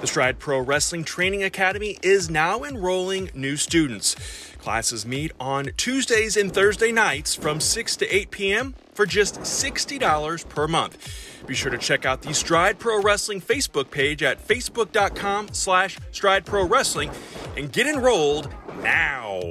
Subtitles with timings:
[0.00, 4.16] The Stride Pro Wrestling Training Academy is now enrolling new students.
[4.58, 8.74] Classes meet on Tuesdays and Thursday nights from 6 to 8 p.m.
[8.94, 11.44] for just $60 per month.
[11.46, 16.46] Be sure to check out the Stride Pro Wrestling Facebook page at facebook.com slash stride
[16.46, 17.10] pro wrestling
[17.58, 18.48] and get enrolled
[18.82, 19.42] now.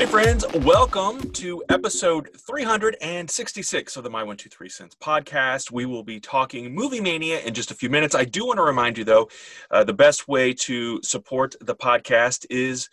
[0.00, 5.70] Hey friends, welcome to episode 366 of the My One Two Three Cents podcast.
[5.70, 8.14] We will be talking Movie Mania in just a few minutes.
[8.14, 9.28] I do want to remind you though,
[9.70, 12.88] uh, the best way to support the podcast is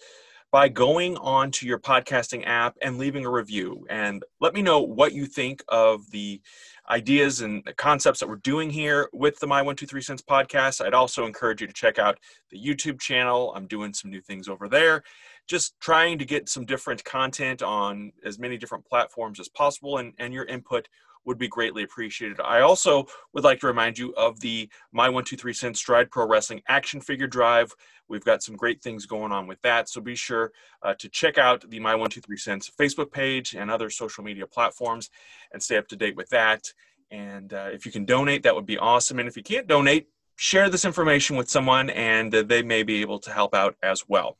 [0.51, 4.81] by going on to your podcasting app and leaving a review and let me know
[4.81, 6.41] what you think of the
[6.89, 10.21] ideas and the concepts that we're doing here with the My One Two Three Cents
[10.21, 10.85] podcast.
[10.85, 13.53] I'd also encourage you to check out the YouTube channel.
[13.55, 15.03] I'm doing some new things over there
[15.47, 20.13] just trying to get some different content on as many different platforms as possible and,
[20.19, 20.87] and your input
[21.25, 22.39] would be greatly appreciated.
[22.39, 26.09] I also would like to remind you of the My One Two Three Cents Stride
[26.09, 27.73] Pro Wrestling Action Figure Drive.
[28.07, 31.37] We've got some great things going on with that, so be sure uh, to check
[31.37, 35.09] out the My One Two Three Cents Facebook page and other social media platforms,
[35.51, 36.71] and stay up to date with that.
[37.11, 39.19] And uh, if you can donate, that would be awesome.
[39.19, 40.07] And if you can't donate,
[40.37, 44.07] share this information with someone, and uh, they may be able to help out as
[44.07, 44.37] well.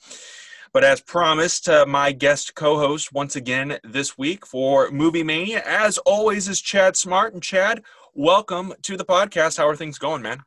[0.74, 5.98] But as promised, uh, my guest co-host once again this week for Movie Mania, as
[6.00, 7.34] always, is Chad Smart.
[7.34, 7.84] And Chad,
[8.14, 9.58] welcome to the podcast.
[9.58, 10.44] How are things going, man?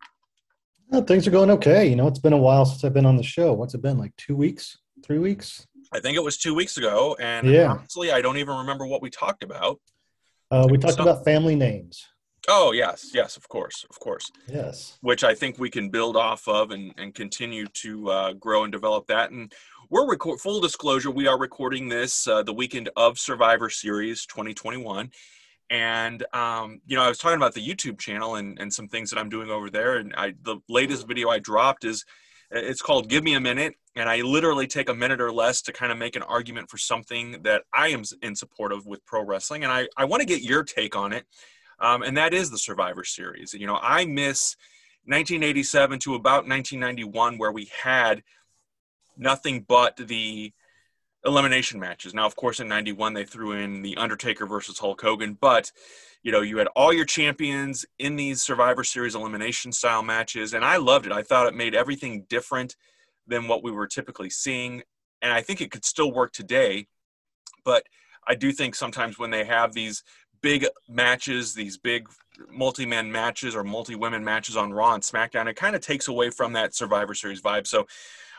[0.93, 1.87] Oh, things are going okay.
[1.87, 3.53] You know, it's been a while since I've been on the show.
[3.53, 3.99] What's it been?
[3.99, 5.67] Like two weeks, three weeks?
[5.93, 7.73] I think it was two weeks ago, and Yeah.
[7.73, 9.81] honestly, I don't even remember what we talked about.
[10.51, 12.07] Uh, we talked So- about family names.
[12.49, 14.31] Oh yes, yes, of course, of course.
[14.49, 14.97] Yes.
[15.03, 18.73] Which I think we can build off of and, and continue to uh, grow and
[18.73, 19.31] develop that.
[19.31, 19.53] And
[19.91, 25.11] we're record full disclosure, we are recording this uh, the weekend of Survivor Series 2021.
[25.69, 29.11] And um, you know, I was talking about the YouTube channel and, and some things
[29.11, 29.97] that I'm doing over there.
[29.97, 32.05] And I the latest video I dropped is
[32.53, 33.75] it's called Give Me a Minute.
[33.97, 36.79] And I literally take a minute or less to kind of make an argument for
[36.79, 39.65] something that I am in support of with pro wrestling.
[39.65, 41.27] And I, I want to get your take on it.
[41.81, 43.55] Um, and that is the Survivor Series.
[43.55, 44.55] You know, I miss
[45.07, 48.23] 1987 to about 1991, where we had
[49.21, 50.53] nothing but the
[51.25, 52.15] elimination matches.
[52.15, 55.71] Now, of course, in 91, they threw in The Undertaker versus Hulk Hogan, but
[56.23, 60.65] you know, you had all your champions in these Survivor Series elimination style matches, and
[60.65, 61.13] I loved it.
[61.13, 62.77] I thought it made everything different
[63.27, 64.83] than what we were typically seeing,
[65.23, 66.89] and I think it could still work today.
[67.65, 67.85] But
[68.27, 70.03] I do think sometimes when they have these
[70.43, 72.09] big matches, these big
[72.51, 76.53] multi-man matches or multi-women matches on Raw and SmackDown, it kind of takes away from
[76.55, 77.67] that Survivor Series vibe.
[77.67, 77.87] So,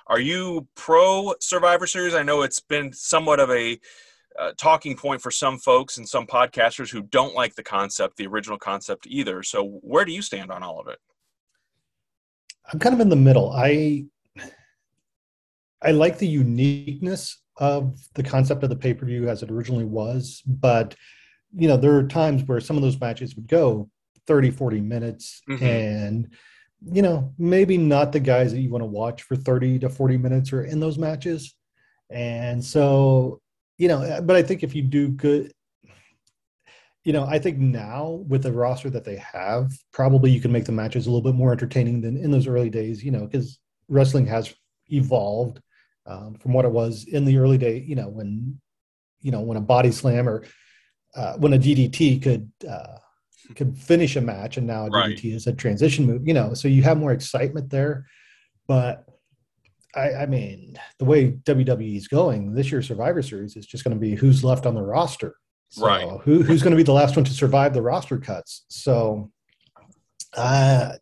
[0.08, 2.14] are you pro Survivor Series?
[2.14, 3.80] I know it's been somewhat of a
[4.40, 8.28] uh, talking point for some folks and some podcasters who don't like the concept, the
[8.28, 9.44] original concept either.
[9.44, 11.00] So, where do you stand on all of it?
[12.72, 13.52] I'm kind of in the middle.
[13.52, 14.06] I
[15.82, 20.96] I like the uniqueness of the concept of the pay-per-view as it originally was, but
[21.54, 23.90] you know, there are times where some of those matches would go
[24.28, 25.62] 30, 40 minutes Mhm.
[25.62, 26.30] and
[26.84, 30.18] you know, maybe not the guys that you want to watch for 30 to 40
[30.18, 31.56] minutes or in those matches.
[32.10, 33.40] And so,
[33.78, 35.52] you know, but I think if you do good
[37.04, 40.66] you know, I think now with the roster that they have, probably you can make
[40.66, 43.60] the matches a little bit more entertaining than in those early days, you know, because
[43.88, 44.54] wrestling has
[44.88, 45.62] evolved
[46.06, 48.60] um, from what it was in the early day, you know, when,
[49.22, 50.44] you know, when a body slam or
[51.16, 52.98] uh, when a DDT could, uh,
[53.52, 55.16] could finish a match and now Right.
[55.16, 58.06] DDT is a transition move, you know, so you have more excitement there.
[58.68, 59.06] But
[59.96, 63.96] I, I mean, the way WWE is going, this year's Survivor Series is just going
[63.96, 65.36] to be who's left on the roster.
[65.70, 66.08] So Right.
[66.24, 68.66] Who, who's going to be the last one to survive the roster cuts?
[68.70, 69.32] So,
[70.36, 70.94] uh,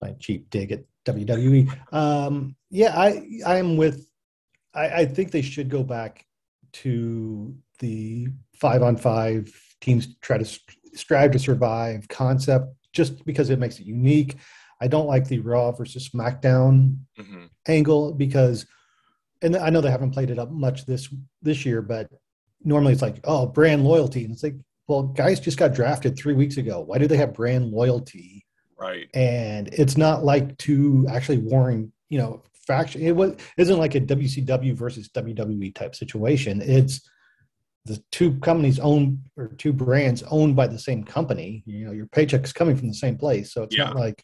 [0.00, 1.72] my cheap dig at WWE.
[1.92, 4.08] Um, yeah, I I'm with.
[4.74, 6.26] I, I think they should go back
[6.72, 10.44] to the five on five teams try to
[10.94, 14.36] strive to survive concept just because it makes it unique.
[14.80, 17.44] I don't like the Raw versus SmackDown mm-hmm.
[17.68, 18.66] angle because,
[19.40, 21.08] and I know they haven't played it up much this
[21.40, 22.08] this year, but
[22.64, 24.56] normally it's like, oh, brand loyalty, and it's like,
[24.88, 26.80] well, guys just got drafted three weeks ago.
[26.80, 28.44] Why do they have brand loyalty?
[28.76, 29.08] Right.
[29.14, 33.02] And it's not like two actually warring, you know, faction.
[33.02, 36.60] It was isn't like a WCW versus WWE type situation.
[36.60, 37.08] It's
[37.84, 41.62] the two companies owned or two brands owned by the same company.
[41.66, 43.84] You know, your paycheck's coming from the same place, so it's yeah.
[43.84, 44.22] not like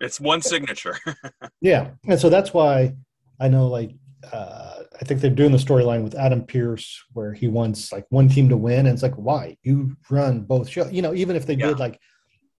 [0.00, 0.98] it's one signature.
[1.60, 2.94] yeah, and so that's why
[3.40, 3.92] I know like
[4.32, 8.28] uh, I think they're doing the storyline with Adam Pearce where he wants like one
[8.28, 10.92] team to win, and it's like why you run both shows?
[10.92, 11.68] You know, even if they yeah.
[11.68, 11.98] did like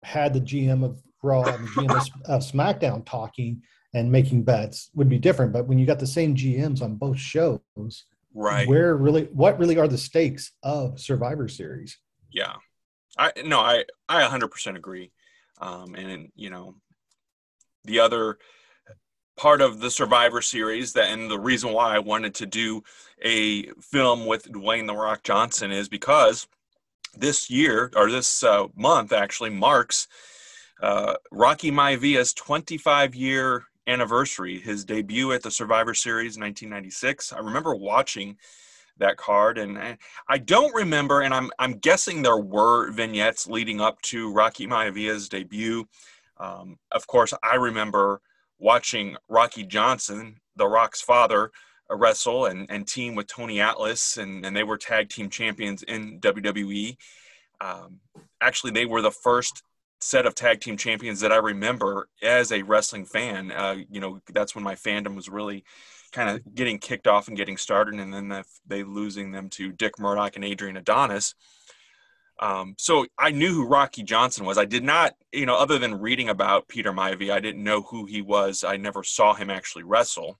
[0.02, 5.08] had the GM of Raw and the GM of SmackDown talking and making bets would
[5.08, 5.52] be different.
[5.52, 7.60] But when you got the same GMs on both shows,
[8.34, 8.68] right?
[8.68, 11.98] Where really, what really are the stakes of Survivor Series?
[12.32, 12.54] Yeah,
[13.18, 15.12] I no, I I 100% agree.
[15.60, 16.74] Um, and you know,
[17.84, 18.38] the other
[19.36, 22.82] part of the Survivor Series that, and the reason why I wanted to do
[23.22, 26.46] a film with Dwayne the Rock Johnson is because
[27.14, 30.06] this year or this uh, month actually marks
[30.82, 37.32] uh, Rocky Maivia's 25 year anniversary, his debut at the Survivor Series 1996.
[37.32, 38.36] I remember watching
[38.98, 39.78] that card and
[40.28, 45.28] I don't remember and I'm I'm guessing there were vignettes leading up to Rocky Maivia's
[45.28, 45.88] debut.
[46.36, 48.20] Um, of course, I remember
[48.58, 51.50] watching Rocky Johnson, The Rock's father,
[51.90, 56.20] wrestle and, and team with Tony Atlas, and, and they were tag team champions in
[56.20, 56.96] WWE.
[57.60, 58.00] Um,
[58.40, 59.62] actually, they were the first
[60.00, 63.52] set of tag team champions that I remember as a wrestling fan.
[63.52, 65.64] Uh, you know, that's when my fandom was really
[66.12, 69.72] kind of getting kicked off and getting started, and then the, they losing them to
[69.72, 71.34] Dick Murdoch and Adrian Adonis.
[72.40, 74.56] Um, so I knew who Rocky Johnson was.
[74.56, 78.06] I did not, you know, other than reading about Peter Maivia, I didn't know who
[78.06, 78.64] he was.
[78.64, 80.38] I never saw him actually wrestle.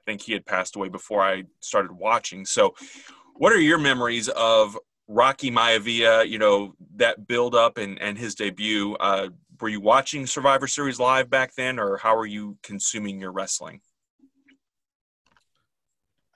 [0.00, 2.46] I think he had passed away before I started watching.
[2.46, 2.74] So,
[3.34, 8.34] what are your memories of Rocky Maivia, you know, that build up and, and his
[8.34, 8.94] debut.
[8.96, 9.28] Uh,
[9.60, 13.80] were you watching Survivor Series live back then, or how are you consuming your wrestling?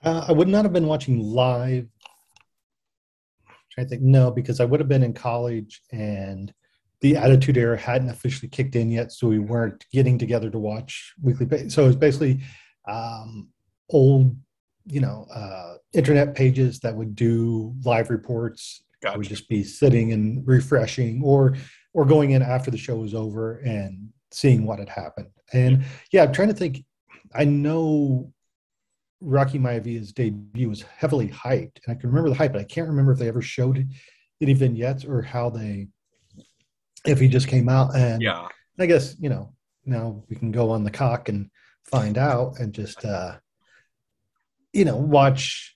[0.03, 1.87] Uh, I would not have been watching live.
[3.77, 6.53] I think no, because I would have been in college and
[7.01, 11.13] the Attitude Era hadn't officially kicked in yet, so we weren't getting together to watch
[11.21, 11.69] weekly.
[11.69, 12.41] So it was basically
[12.87, 13.49] um,
[13.89, 14.35] old
[14.87, 18.83] you know uh, internet pages that would do live reports.
[19.01, 19.13] Gotcha.
[19.13, 21.55] I would just be sitting and refreshing or
[21.93, 25.29] or going in after the show was over and seeing what had happened.
[25.53, 26.83] And yeah i'm trying to think
[27.33, 28.31] i know
[29.21, 32.87] rocky maivia's debut was heavily hyped and i can remember the hype but i can't
[32.87, 33.87] remember if they ever showed
[34.41, 35.87] any vignettes or how they
[37.05, 38.47] if he just came out and yeah.
[38.79, 39.53] I guess you know
[39.85, 41.49] now we can go on the cock and
[41.83, 43.37] find out and just uh
[44.73, 45.75] you know, watch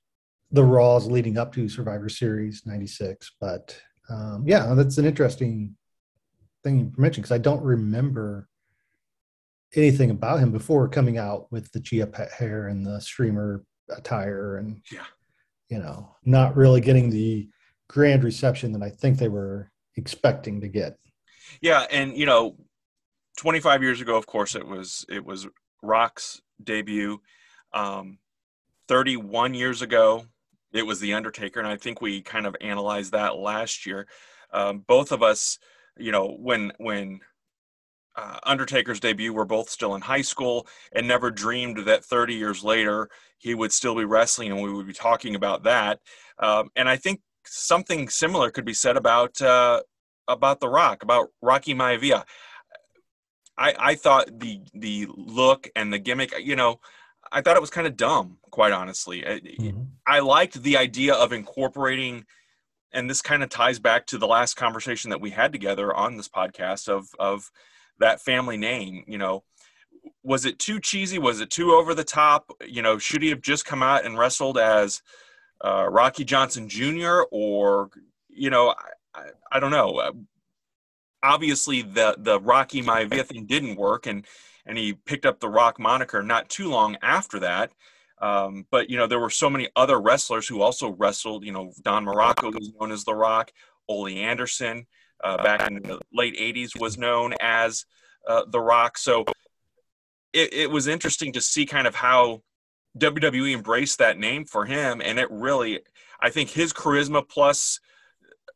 [0.51, 3.31] the Raws leading up to Survivor Series '96.
[3.39, 3.79] But
[4.09, 5.75] um, yeah, that's an interesting
[6.63, 8.47] thing you mentioned because I don't remember
[9.75, 14.57] anything about him before coming out with the Chia Pet hair and the streamer attire,
[14.57, 15.05] and yeah,
[15.69, 17.49] you know, not really getting the
[17.87, 20.97] grand reception that I think they were expecting to get.
[21.61, 22.55] Yeah, and you know,
[23.37, 25.47] 25 years ago, of course, it was it was
[25.81, 27.21] Rock's debut.
[27.73, 28.19] Um,
[28.91, 30.25] 31 years ago,
[30.73, 34.05] it was The Undertaker, and I think we kind of analyzed that last year.
[34.51, 35.59] Um, both of us,
[35.97, 37.21] you know, when when
[38.17, 42.65] uh, Undertaker's debut, we're both still in high school, and never dreamed that 30 years
[42.65, 43.07] later
[43.37, 46.01] he would still be wrestling, and we would be talking about that.
[46.39, 49.79] Um, and I think something similar could be said about uh,
[50.27, 52.25] about The Rock, about Rocky Maivia.
[53.57, 56.81] I, I thought the the look and the gimmick, you know,
[57.31, 59.21] I thought it was kind of dumb, quite honestly.
[59.21, 59.83] Mm-hmm.
[60.05, 62.25] I liked the idea of incorporating,
[62.93, 66.17] and this kind of ties back to the last conversation that we had together on
[66.17, 67.49] this podcast of of
[67.99, 69.05] that family name.
[69.07, 69.43] You know,
[70.23, 71.19] was it too cheesy?
[71.19, 72.51] Was it too over the top?
[72.65, 75.01] You know, should he have just come out and wrestled as
[75.63, 77.21] uh, Rocky Johnson Jr.
[77.31, 77.89] or
[78.29, 80.11] you know, I, I, I don't know.
[81.23, 84.25] Obviously, the the Rocky Maivia thing didn't work, and
[84.65, 87.71] and he picked up the Rock moniker not too long after that.
[88.21, 91.43] Um, but you know, there were so many other wrestlers who also wrestled.
[91.43, 93.51] You know, Don Muraco was known as the Rock.
[93.89, 94.85] Ole Anderson,
[95.23, 97.85] uh, back in the late '80s, was known as
[98.27, 98.97] uh, the Rock.
[98.97, 99.25] So
[100.33, 102.43] it, it was interesting to see kind of how
[102.97, 105.79] WWE embraced that name for him, and it really,
[106.19, 107.79] I think his charisma plus,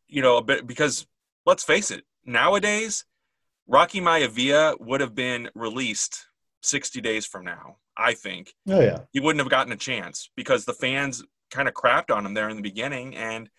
[0.07, 1.07] you know, a bit because
[1.45, 3.05] let's face it, nowadays,
[3.67, 6.25] Rocky Maivia would have been released
[6.61, 7.77] 60 days from now.
[7.97, 8.53] I think.
[8.69, 8.99] Oh yeah.
[9.11, 12.49] He wouldn't have gotten a chance because the fans kind of crapped on him there
[12.49, 13.49] in the beginning, and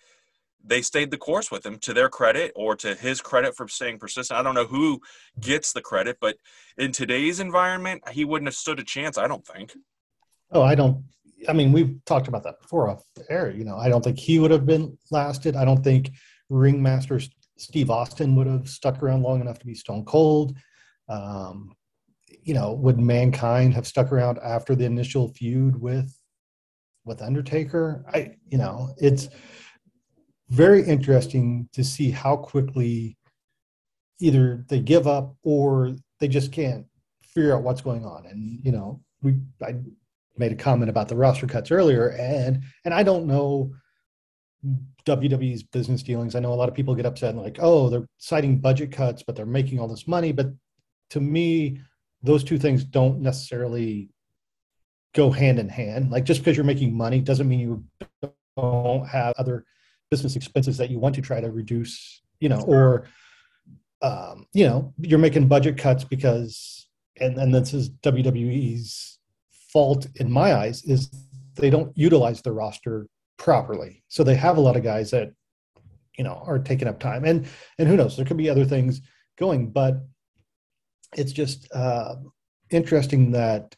[0.62, 3.98] they stayed the course with him to their credit or to his credit for staying
[3.98, 4.38] persistent.
[4.38, 5.00] I don't know who
[5.40, 6.36] gets the credit, but
[6.76, 9.16] in today's environment, he wouldn't have stood a chance.
[9.16, 9.72] I don't think.
[10.50, 11.04] Oh, I don't.
[11.48, 13.50] I mean, we've talked about that before off the air.
[13.50, 15.54] You know, I don't think he would have been lasted.
[15.56, 16.10] I don't think
[16.48, 17.20] ringmaster
[17.56, 20.56] Steve Austin would have stuck around long enough to be Stone Cold.
[21.08, 21.74] Um,
[22.42, 26.14] you know, would mankind have stuck around after the initial feud with
[27.04, 28.04] with Undertaker?
[28.12, 29.28] I, you know, it's
[30.48, 33.16] very interesting to see how quickly
[34.20, 36.86] either they give up or they just can't
[37.24, 38.26] figure out what's going on.
[38.26, 39.76] And you know, we I
[40.36, 43.72] made a comment about the roster cuts earlier, and and I don't know
[45.04, 46.34] WWE's business dealings.
[46.34, 49.22] I know a lot of people get upset and like, oh, they're citing budget cuts,
[49.22, 50.32] but they're making all this money.
[50.32, 50.52] But
[51.10, 51.80] to me,
[52.22, 54.10] those two things don't necessarily
[55.14, 56.10] go hand in hand.
[56.10, 57.84] Like just because you're making money doesn't mean you
[58.56, 59.64] don't have other
[60.10, 63.06] business expenses that you want to try to reduce, you know, or
[64.02, 69.18] um, you know, you're making budget cuts because and and this is WWE's
[69.50, 71.10] fault in my eyes is
[71.54, 73.08] they don't utilize the roster
[73.38, 74.02] properly.
[74.08, 75.32] So they have a lot of guys that
[76.16, 77.24] you know are taking up time.
[77.24, 77.46] And
[77.78, 79.00] and who knows, there could be other things
[79.38, 80.04] going, but
[81.16, 82.16] it's just uh,
[82.70, 83.74] interesting that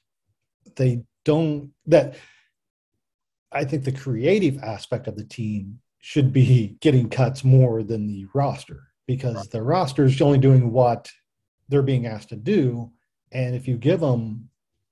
[0.76, 2.16] they don't that
[3.52, 8.26] I think the creative aspect of the team should be getting cuts more than the
[8.34, 11.08] roster because the roster is only doing what
[11.68, 12.90] they're being asked to do.
[13.32, 14.48] And if you give them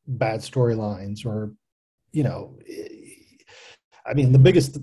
[0.07, 1.53] bad storylines or,
[2.13, 2.59] you know,
[4.07, 4.79] I mean, the biggest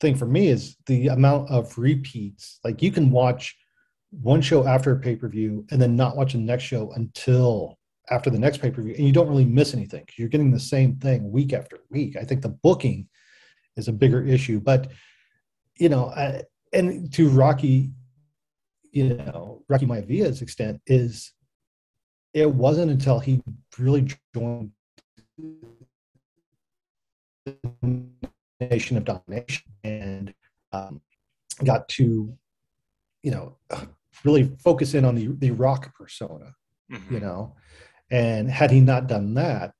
[0.00, 2.58] thing for me is the amount of repeats.
[2.64, 3.56] Like you can watch
[4.10, 7.78] one show after a pay per view and then not watch the next show until
[8.10, 10.60] after the next pay per view, and you don't really miss anything you're getting the
[10.60, 12.16] same thing week after week.
[12.16, 13.08] I think the booking
[13.76, 14.90] is a bigger issue, but
[15.76, 16.42] you know, I,
[16.72, 17.90] and to Rocky,
[18.92, 21.32] you know, Rocky Maivia's extent is
[22.32, 23.42] it wasn't until he
[23.78, 24.70] really joined
[28.60, 30.34] Nation of Domination and
[30.72, 31.00] um,
[31.64, 32.36] got to,
[33.22, 33.56] you know,
[34.24, 36.54] really focus in on the the rock persona,
[36.90, 37.14] mm-hmm.
[37.14, 37.54] you know,
[38.10, 39.72] and had he not done that,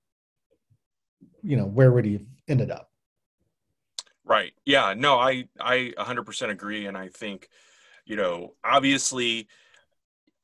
[1.42, 2.90] you know, where would he have ended up?
[4.24, 4.52] Right.
[4.64, 4.94] Yeah.
[4.96, 7.48] No, I I 100% agree, and I think,
[8.04, 9.46] you know, obviously,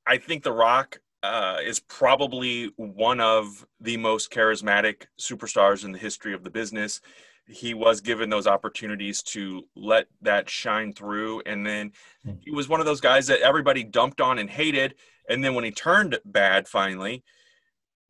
[0.06, 5.98] I think The Rock uh, is probably one of the most charismatic superstars in the
[5.98, 7.00] history of the business
[7.46, 11.42] he was given those opportunities to let that shine through.
[11.46, 11.92] And then
[12.25, 12.32] hmm.
[12.40, 14.94] he was one of those guys that everybody dumped on and hated.
[15.28, 17.25] And then when he turned bad finally,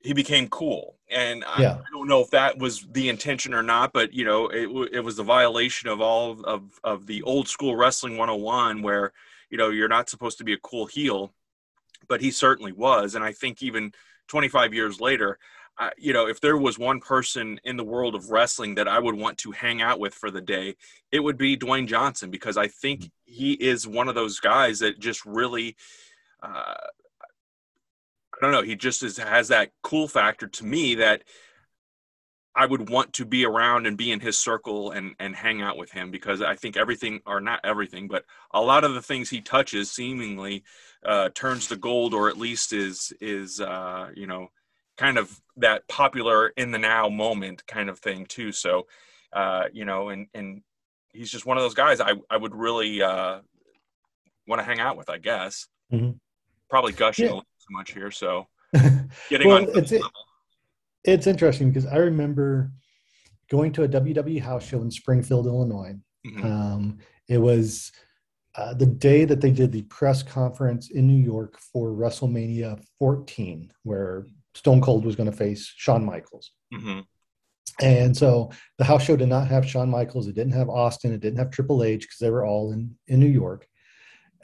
[0.02, 0.96] he became cool.
[1.10, 1.74] And yeah.
[1.74, 4.68] I, I, don't know if that was the intention or not, but you know, it,
[4.92, 9.12] it was a violation of all of, of the old school wrestling 101 where,
[9.50, 11.32] you know, you're not supposed to be a cool heel,
[12.08, 13.14] but he certainly was.
[13.14, 13.92] And I think even
[14.28, 15.38] 25 years later,
[15.78, 18.98] uh, you know, if there was one person in the world of wrestling that I
[18.98, 20.76] would want to hang out with for the day,
[21.10, 23.32] it would be Dwayne Johnson because I think mm-hmm.
[23.32, 25.76] he is one of those guys that just really,
[26.42, 31.22] uh, I don't know, he just is, has that cool factor to me that
[32.54, 35.78] I would want to be around and be in his circle and and hang out
[35.78, 39.30] with him because I think everything or not everything, but a lot of the things
[39.30, 40.64] he touches seemingly
[41.04, 44.50] uh, turns to gold or at least is is uh, you know
[44.96, 48.52] kind of that popular in the now moment kind of thing too.
[48.52, 48.86] So,
[49.32, 50.62] uh, you know, and and
[51.12, 53.40] he's just one of those guys I I would really uh,
[54.46, 55.10] want to hang out with.
[55.10, 56.12] I guess mm-hmm.
[56.68, 57.32] probably gushing yeah.
[57.32, 58.10] a little too much here.
[58.10, 58.46] So
[59.28, 59.78] getting well, on.
[59.78, 60.02] It's, it,
[61.04, 62.70] it's interesting because I remember
[63.50, 65.96] going to a WWE house show in Springfield, Illinois.
[66.26, 66.46] Mm-hmm.
[66.46, 67.92] Um, it was.
[68.54, 73.72] Uh, the day that they did the press conference in New York for WrestleMania 14,
[73.82, 76.52] where Stone Cold was going to face Shawn Michaels.
[76.72, 77.00] Mm-hmm.
[77.80, 80.28] And so the house show did not have Shawn Michaels.
[80.28, 81.12] It didn't have Austin.
[81.12, 83.66] It didn't have Triple H because they were all in, in New York.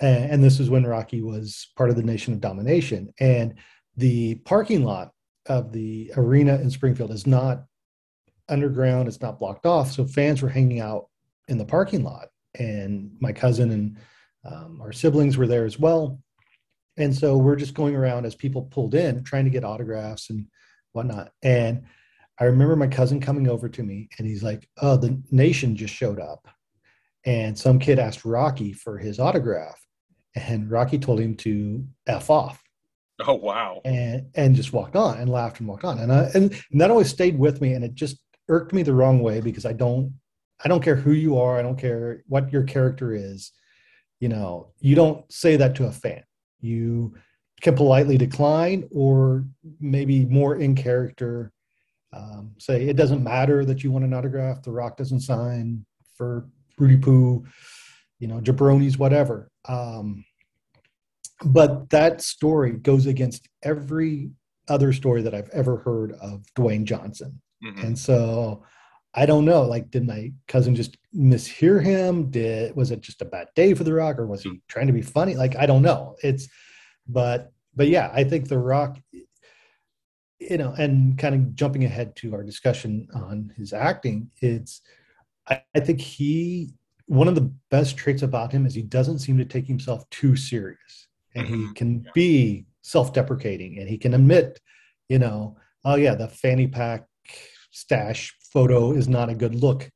[0.00, 3.12] And, and this is when Rocky was part of the Nation of Domination.
[3.20, 3.54] And
[3.96, 5.12] the parking lot
[5.46, 7.64] of the arena in Springfield is not
[8.48, 9.92] underground, it's not blocked off.
[9.92, 11.08] So fans were hanging out
[11.48, 12.28] in the parking lot.
[12.58, 13.98] And my cousin and
[14.44, 16.18] um, our siblings were there as well
[16.98, 20.46] and so we're just going around as people pulled in trying to get autographs and
[20.92, 21.30] whatnot.
[21.42, 21.84] And
[22.40, 25.94] I remember my cousin coming over to me and he's like, Oh, the nation just
[25.94, 26.48] showed up.
[27.24, 29.80] And some kid asked Rocky for his autograph.
[30.34, 32.62] And Rocky told him to F off.
[33.26, 33.80] Oh wow.
[33.84, 35.98] And and just walked on and laughed and walked on.
[35.98, 38.94] And I, and, and that always stayed with me and it just irked me the
[38.94, 40.14] wrong way because I don't
[40.64, 43.52] I don't care who you are, I don't care what your character is.
[44.20, 46.22] You know, you don't say that to a fan.
[46.60, 47.14] You
[47.60, 49.44] can politely decline or
[49.80, 51.52] maybe more in character
[52.12, 54.62] um, say it doesn't matter that you want an autograph.
[54.62, 55.84] The rock doesn't sign
[56.16, 56.48] for
[56.80, 57.44] roody poo
[58.18, 59.50] you know jabronis whatever.
[59.68, 60.24] Um,
[61.44, 64.30] but that story goes against every
[64.68, 67.40] other story that i've ever heard of dwayne johnson.
[67.64, 67.86] Mm-hmm.
[67.86, 68.64] and so
[69.20, 72.30] i don't know like did my cousin just mishear him?
[72.30, 74.92] Did was it just a bad day for the rock or was he trying to
[74.92, 75.34] be funny?
[75.34, 76.16] Like i don't know.
[76.22, 76.48] It's
[77.08, 78.98] but but yeah, I think The Rock,
[80.40, 84.82] you know, and kind of jumping ahead to our discussion on his acting, it's
[85.48, 86.74] I, I think he
[87.06, 90.36] one of the best traits about him is he doesn't seem to take himself too
[90.36, 91.72] serious, and he mm-hmm.
[91.72, 94.60] can be self-deprecating, and he can admit,
[95.08, 97.06] you know, oh yeah, the fanny pack
[97.70, 99.90] stash photo is not a good look.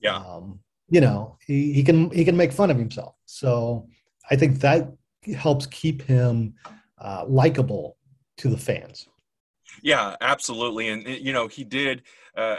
[0.00, 0.16] Yeah.
[0.16, 3.14] Um, you know, he, he can he can make fun of himself.
[3.26, 3.88] So
[4.30, 4.90] I think that
[5.36, 6.54] helps keep him
[6.98, 7.96] uh, likable
[8.38, 9.08] to the fans.
[9.82, 10.88] Yeah, absolutely.
[10.88, 12.02] And you know, he did.
[12.36, 12.56] Uh,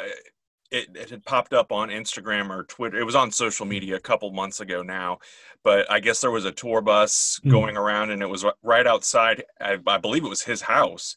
[0.72, 3.00] it, it had popped up on Instagram or Twitter.
[3.00, 5.18] It was on social media a couple months ago now,
[5.64, 7.50] but I guess there was a tour bus mm.
[7.50, 9.44] going around, and it was right outside.
[9.60, 11.16] I, I believe it was his house,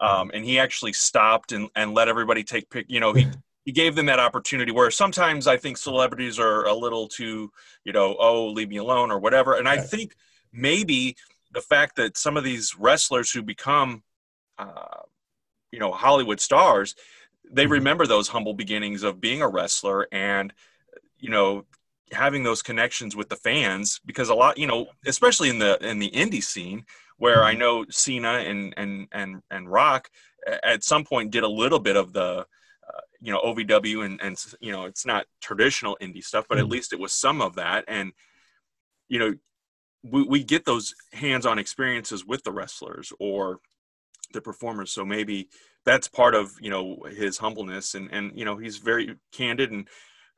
[0.00, 2.86] um, and he actually stopped and, and let everybody take pic.
[2.88, 3.26] You know, he
[3.64, 7.50] he gave them that opportunity where sometimes I think celebrities are a little too,
[7.84, 9.54] you know, oh, leave me alone or whatever.
[9.54, 10.14] And I think
[10.52, 11.16] maybe
[11.52, 14.02] the fact that some of these wrestlers who become,
[14.58, 15.02] uh,
[15.70, 16.94] you know, Hollywood stars,
[17.50, 17.72] they mm-hmm.
[17.72, 20.52] remember those humble beginnings of being a wrestler and,
[21.18, 21.64] you know,
[22.12, 25.98] having those connections with the fans because a lot, you know, especially in the in
[25.98, 26.84] the indie scene
[27.16, 27.60] where I mm-hmm.
[27.60, 30.10] know Cena and and and and Rock
[30.62, 32.46] at some point did a little bit of the
[33.24, 36.72] you know OVW and and you know it's not traditional indie stuff but at mm-hmm.
[36.72, 38.12] least it was some of that and
[39.08, 39.34] you know
[40.02, 43.60] we, we get those hands-on experiences with the wrestlers or
[44.34, 45.48] the performers so maybe
[45.86, 49.88] that's part of you know his humbleness and and you know he's very candid and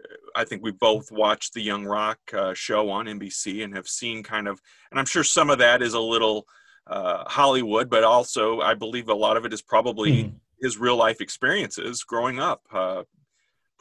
[0.04, 3.88] uh, I think we both watched the Young Rock uh, show on NBC and have
[3.88, 6.46] seen kind of, and I'm sure some of that is a little
[6.86, 10.34] uh, Hollywood, but also I believe a lot of it is probably mm.
[10.60, 13.02] His real life experiences growing up, uh,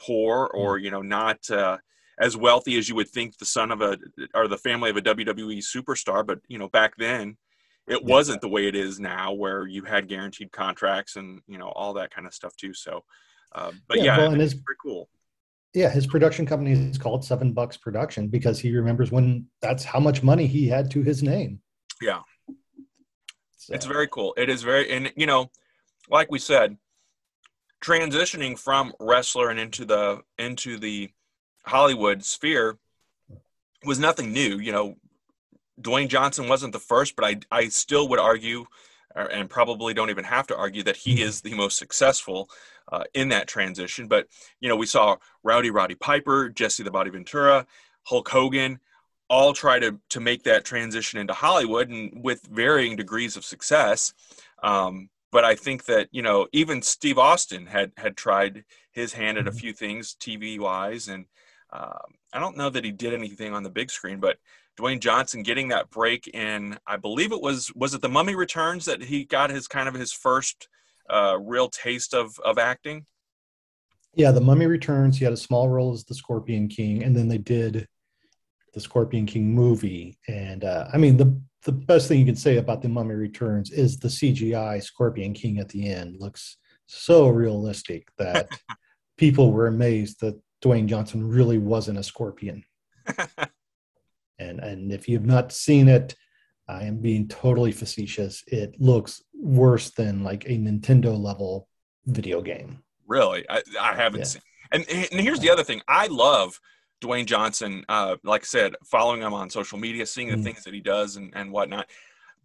[0.00, 1.78] poor or you know not uh,
[2.18, 3.98] as wealthy as you would think the son of a
[4.34, 6.26] or the family of a WWE superstar.
[6.26, 7.36] But you know, back then,
[7.86, 11.68] it wasn't the way it is now, where you had guaranteed contracts and you know
[11.68, 12.74] all that kind of stuff too.
[12.74, 13.04] So,
[13.54, 15.08] uh, but yeah, yeah well, and it's pretty cool.
[15.74, 20.00] Yeah, his production company is called Seven Bucks Production because he remembers when that's how
[20.00, 21.60] much money he had to his name.
[22.00, 22.20] Yeah,
[23.56, 23.74] so.
[23.74, 24.32] it's very cool.
[24.36, 25.50] It is very, and you know,
[26.10, 26.76] like we said,
[27.82, 31.10] transitioning from wrestler and into the into the
[31.64, 32.78] Hollywood sphere
[33.84, 34.58] was nothing new.
[34.58, 34.96] You know,
[35.80, 38.66] Dwayne Johnson wasn't the first, but I, I still would argue,
[39.14, 42.48] uh, and probably don't even have to argue, that he is the most successful
[42.90, 44.08] uh, in that transition.
[44.08, 44.26] But,
[44.60, 47.66] you know, we saw Rowdy Roddy Piper, Jesse the Body Ventura,
[48.04, 48.80] Hulk Hogan,
[49.28, 54.14] all try to, to make that transition into Hollywood and with varying degrees of success.
[54.62, 59.38] Um, but I think that, you know, even Steve Austin had, had tried his hand
[59.38, 59.58] at a mm-hmm.
[59.58, 61.26] few things TV wise and,
[61.72, 64.36] um, I don't know that he did anything on the big screen, but
[64.78, 68.84] Dwayne Johnson getting that break in, I believe it was was it the Mummy Returns
[68.84, 70.68] that he got his kind of his first
[71.08, 73.06] uh, real taste of of acting.
[74.14, 75.18] Yeah, the Mummy Returns.
[75.18, 77.88] He had a small role as the Scorpion King, and then they did
[78.76, 80.18] the Scorpion King movie.
[80.28, 83.72] And uh, I mean, the the best thing you can say about the Mummy Returns
[83.72, 88.48] is the CGI Scorpion King at the end looks so realistic that
[89.16, 92.62] people were amazed that Dwayne Johnson really wasn't a scorpion.
[94.38, 96.14] and and if you've not seen it,
[96.68, 98.44] I am being totally facetious.
[98.46, 101.66] It looks worse than like a Nintendo level
[102.04, 102.80] video game.
[103.06, 104.26] Really, I, I haven't yeah.
[104.26, 104.42] seen.
[104.70, 106.60] And and here's the other thing: I love
[107.00, 107.84] Dwayne Johnson.
[107.88, 110.44] Uh, like I said, following him on social media, seeing the mm.
[110.44, 111.86] things that he does and and whatnot.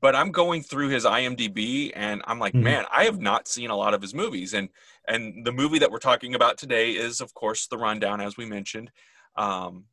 [0.02, 2.64] But I'm going through his IMDb, and I'm like, mm.
[2.64, 4.54] man, I have not seen a lot of his movies.
[4.54, 4.70] And
[5.08, 8.46] and the movie that we're talking about today is, of course, The Rundown, as we
[8.46, 8.92] mentioned.
[9.36, 9.86] Um,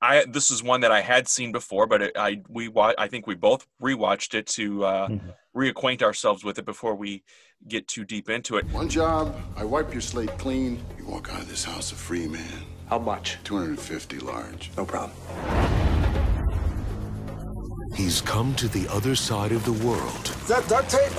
[0.00, 3.08] I this is one that I had seen before, but it, I we wa- I
[3.08, 5.34] think we both rewatched it to uh, Mhm.
[5.56, 7.24] reacquaint ourselves with it before we
[7.66, 8.66] get too deep into it.
[8.66, 10.80] One job, I wipe your slate clean.
[10.96, 12.64] You walk out of this house a free man.
[12.88, 13.36] How much?
[13.44, 14.70] 250 large.
[14.76, 15.12] No problem.
[17.94, 21.12] He's come to the other side of the world Is that duct tape?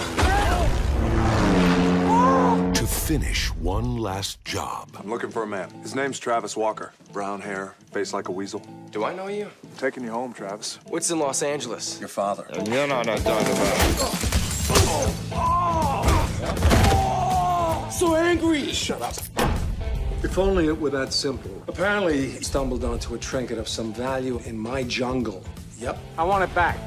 [2.73, 4.89] to finish one last job.
[4.97, 5.69] I'm looking for a man.
[5.81, 6.93] His name's Travis Walker.
[7.11, 8.61] Brown hair, face like a weasel.
[8.91, 9.45] Do I know you?
[9.63, 10.79] I'm taking you home, Travis.
[10.87, 11.99] What's in Los Angeles?
[11.99, 12.45] Your father.
[12.53, 14.29] You know what I'm talking about.
[17.91, 18.71] So angry!
[18.71, 19.13] Shut up.
[20.21, 21.51] If only it were that simple.
[21.67, 25.41] Apparently, he stumbled onto a trinket of some value in my jungle.
[25.79, 25.97] Yep.
[26.17, 26.77] I want it back.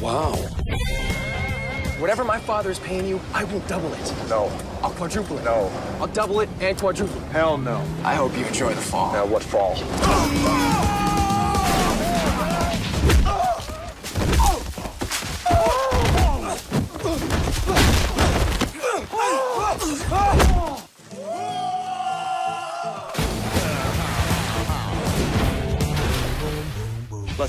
[0.00, 0.32] Wow.
[1.98, 4.14] Whatever my father is paying you, I will double it.
[4.30, 4.50] No.
[4.82, 5.44] I'll quadruple it.
[5.44, 5.70] No.
[6.00, 7.24] I'll double it and quadruple it.
[7.24, 7.76] Hell no.
[8.04, 9.12] I hope you enjoy the fall.
[9.12, 9.76] Now, what fall?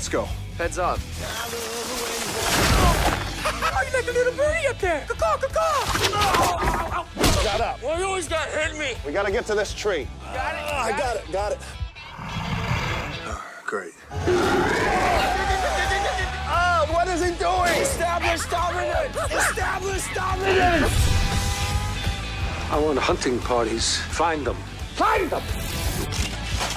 [0.02, 0.24] Let's go.
[0.58, 0.98] Heads up.
[3.44, 5.06] Oh, you like a little birdie up there.
[5.06, 7.04] Caw, caw,
[7.40, 7.80] Shut up.
[7.80, 8.96] Well, you always got to hit me.
[9.06, 10.08] We gotta get to this tree.
[10.24, 10.60] Got it?
[10.64, 11.60] Ah, I got it, got it.
[13.64, 13.92] Great.
[16.50, 17.80] Oh, what is he doing?
[17.80, 19.16] Establish dominance.
[19.30, 20.92] Establish dominance.
[22.72, 23.98] I want hunting parties.
[23.98, 24.56] Find them.
[24.96, 25.42] Find them.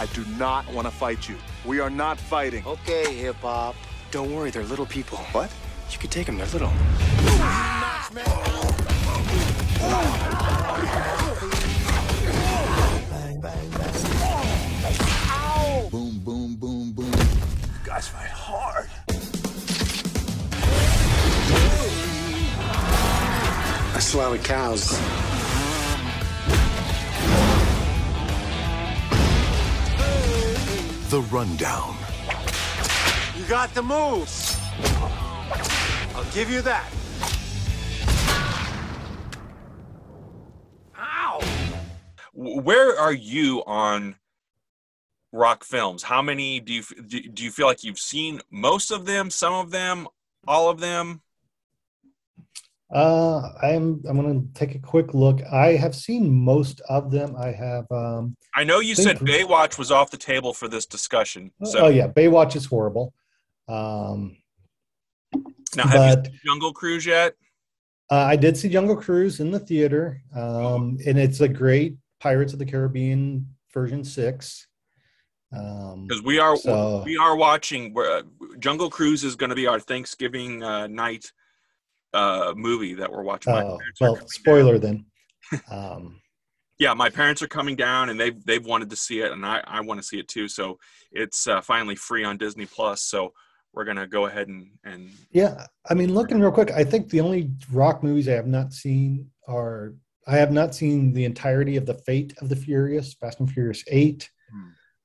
[0.05, 1.35] I do not want to fight you.
[1.65, 2.63] We are not fighting.
[2.63, 3.75] Okay, hip hop.
[4.11, 5.17] Don't worry, they're little people.
[5.31, 5.51] What?
[5.89, 6.69] You can take them, they're little.
[15.89, 17.11] Boom, boom, boom, boom.
[17.83, 18.87] Guys fight hard.
[23.95, 25.34] I slaughter cows.
[31.09, 31.95] The Rundown.
[33.37, 34.57] You got the moves.
[36.15, 36.91] I'll give you that.
[42.35, 44.15] W- Where are you on
[45.31, 46.03] rock films?
[46.03, 49.53] How many do you do do you feel like you've seen most of them, some
[49.53, 50.07] of them,
[50.47, 51.21] all of them?
[52.93, 55.41] Uh, I'm I'm gonna take a quick look.
[55.51, 57.35] I have seen most of them.
[57.35, 57.85] I have.
[57.91, 61.51] Um, I know you said Baywatch was off the table for this discussion.
[61.63, 63.13] So oh yeah, Baywatch is horrible.
[63.67, 64.37] Um,
[65.75, 67.33] now have but you seen Jungle Cruise yet?
[68.11, 72.53] uh, I did see Jungle Cruise in the theater, um, and it's a great Pirates
[72.53, 74.67] of the Caribbean version six.
[75.51, 77.95] Um, Because we are So- we are watching.
[77.97, 78.21] uh,
[78.59, 81.31] Jungle Cruise is going to be our Thanksgiving uh, night
[82.15, 83.53] uh, movie that we're watching.
[83.53, 84.27] Oh, well, coming down.
[84.27, 85.05] spoiler then.
[85.69, 86.21] Um,
[86.79, 89.61] yeah, my parents are coming down and they've they've wanted to see it, and I
[89.65, 90.47] I want to see it too.
[90.47, 90.79] So
[91.11, 93.03] it's uh, finally free on Disney Plus.
[93.03, 93.31] So
[93.71, 97.21] we're gonna go ahead and and Yeah, I mean, looking real quick, I think the
[97.21, 99.93] only rock movies I have not seen are
[100.27, 103.83] I have not seen the entirety of the Fate of the Furious, Fast and Furious
[103.87, 104.29] Eight.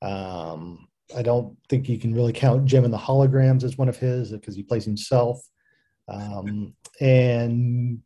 [0.02, 3.98] Um, I don't think you can really count Jem and the Holograms as one of
[3.98, 5.40] his because he plays himself.
[6.10, 8.00] Um, and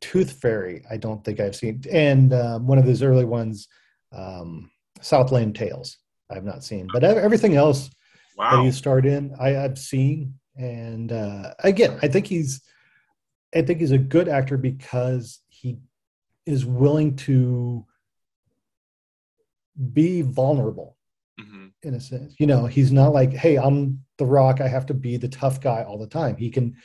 [0.00, 3.68] Tooth Fairy, I don't think I've seen, and uh, one of his early ones,
[4.12, 5.98] um, Southland Tales,
[6.30, 6.88] I've not seen.
[6.92, 7.88] But everything else
[8.36, 8.64] that wow.
[8.64, 12.62] he starred in, I, I've seen, and uh, again, I think he's,
[13.54, 15.78] I think he's a good actor because he
[16.46, 17.84] is willing to
[19.92, 20.96] be vulnerable
[21.40, 21.72] Mhm.
[21.82, 22.34] in a sense.
[22.38, 24.60] You know, he's not like, hey, I'm the rock.
[24.60, 26.36] I have to be the tough guy all the time.
[26.36, 26.76] He can,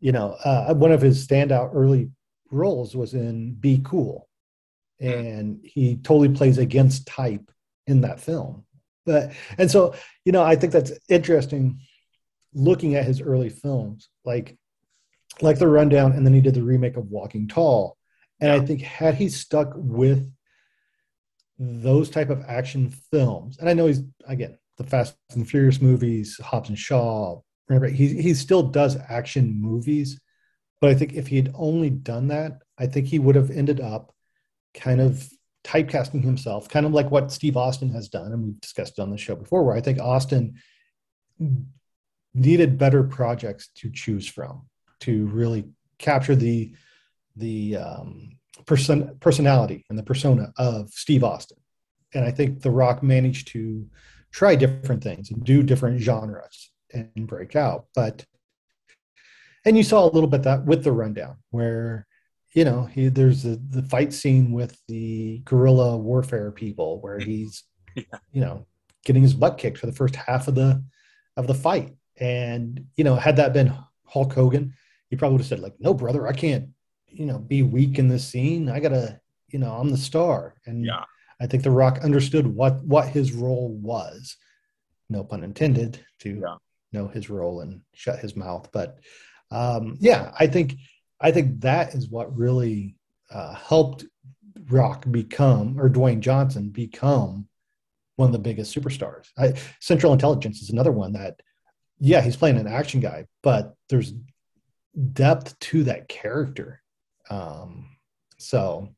[0.00, 2.10] you know, uh, one of his standout early
[2.50, 4.28] roles was in Be Cool.
[5.00, 7.50] And he totally plays against type
[7.86, 8.64] in that film.
[9.06, 11.80] But, and so, you know, I think that's interesting
[12.52, 14.56] looking at his early films, like,
[15.40, 16.12] like the rundown.
[16.12, 17.96] And then he did the remake of Walking Tall.
[18.40, 20.30] And I think had he stuck with
[21.58, 26.40] those type of action films, and I know he's again the Fast and Furious movies,
[26.42, 27.40] Hobbs and Shaw.
[27.68, 30.18] Remember, he he still does action movies,
[30.80, 33.80] but I think if he had only done that, I think he would have ended
[33.80, 34.14] up
[34.74, 35.28] kind of
[35.64, 39.10] typecasting himself, kind of like what Steve Austin has done, and we've discussed it on
[39.10, 40.54] the show before, where I think Austin
[42.32, 44.66] needed better projects to choose from
[45.00, 45.64] to really
[45.98, 46.72] capture the
[47.36, 51.58] the um, person personality and the persona of Steve Austin,
[52.14, 53.86] and I think The Rock managed to
[54.32, 57.86] try different things and do different genres and break out.
[57.94, 58.24] But
[59.64, 62.06] and you saw a little bit that with the rundown where
[62.54, 67.64] you know he there's the the fight scene with the guerrilla warfare people where he's
[67.94, 68.02] yeah.
[68.32, 68.66] you know
[69.04, 70.82] getting his butt kicked for the first half of the
[71.36, 73.72] of the fight and you know had that been
[74.04, 74.72] hulk hogan
[75.10, 76.68] he probably would have said like no brother i can't
[77.06, 80.84] you know be weak in this scene i gotta you know i'm the star and
[80.84, 81.04] yeah
[81.40, 84.36] i think the rock understood what what his role was
[85.08, 86.56] no pun intended to yeah.
[86.92, 88.68] know his role and shut his mouth.
[88.72, 88.98] But
[89.50, 90.74] um yeah i think
[91.20, 92.96] i think that is what really
[93.30, 94.04] uh, helped
[94.68, 97.48] rock become or dwayne johnson become
[98.16, 99.28] one of the biggest superstars.
[99.38, 101.40] I, central intelligence is another one that
[101.98, 104.12] yeah he's playing an action guy but there's
[105.12, 106.82] depth to that character.
[107.30, 107.96] Um,
[108.38, 108.94] so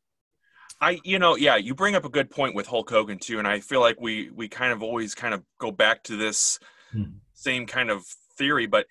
[0.81, 3.47] I, you know, yeah, you bring up a good point with Hulk Hogan too, and
[3.47, 6.59] I feel like we we kind of always kind of go back to this
[6.95, 7.13] mm-hmm.
[7.35, 8.05] same kind of
[8.37, 8.87] theory, but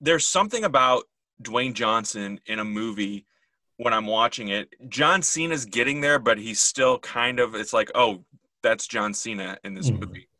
[0.00, 1.04] there's something about
[1.42, 3.26] Dwayne Johnson in a movie
[3.76, 4.74] when I'm watching it.
[4.88, 8.24] John Cena's getting there, but he's still kind of it's like, oh,
[8.62, 10.00] that's John Cena in this mm-hmm.
[10.00, 10.30] movie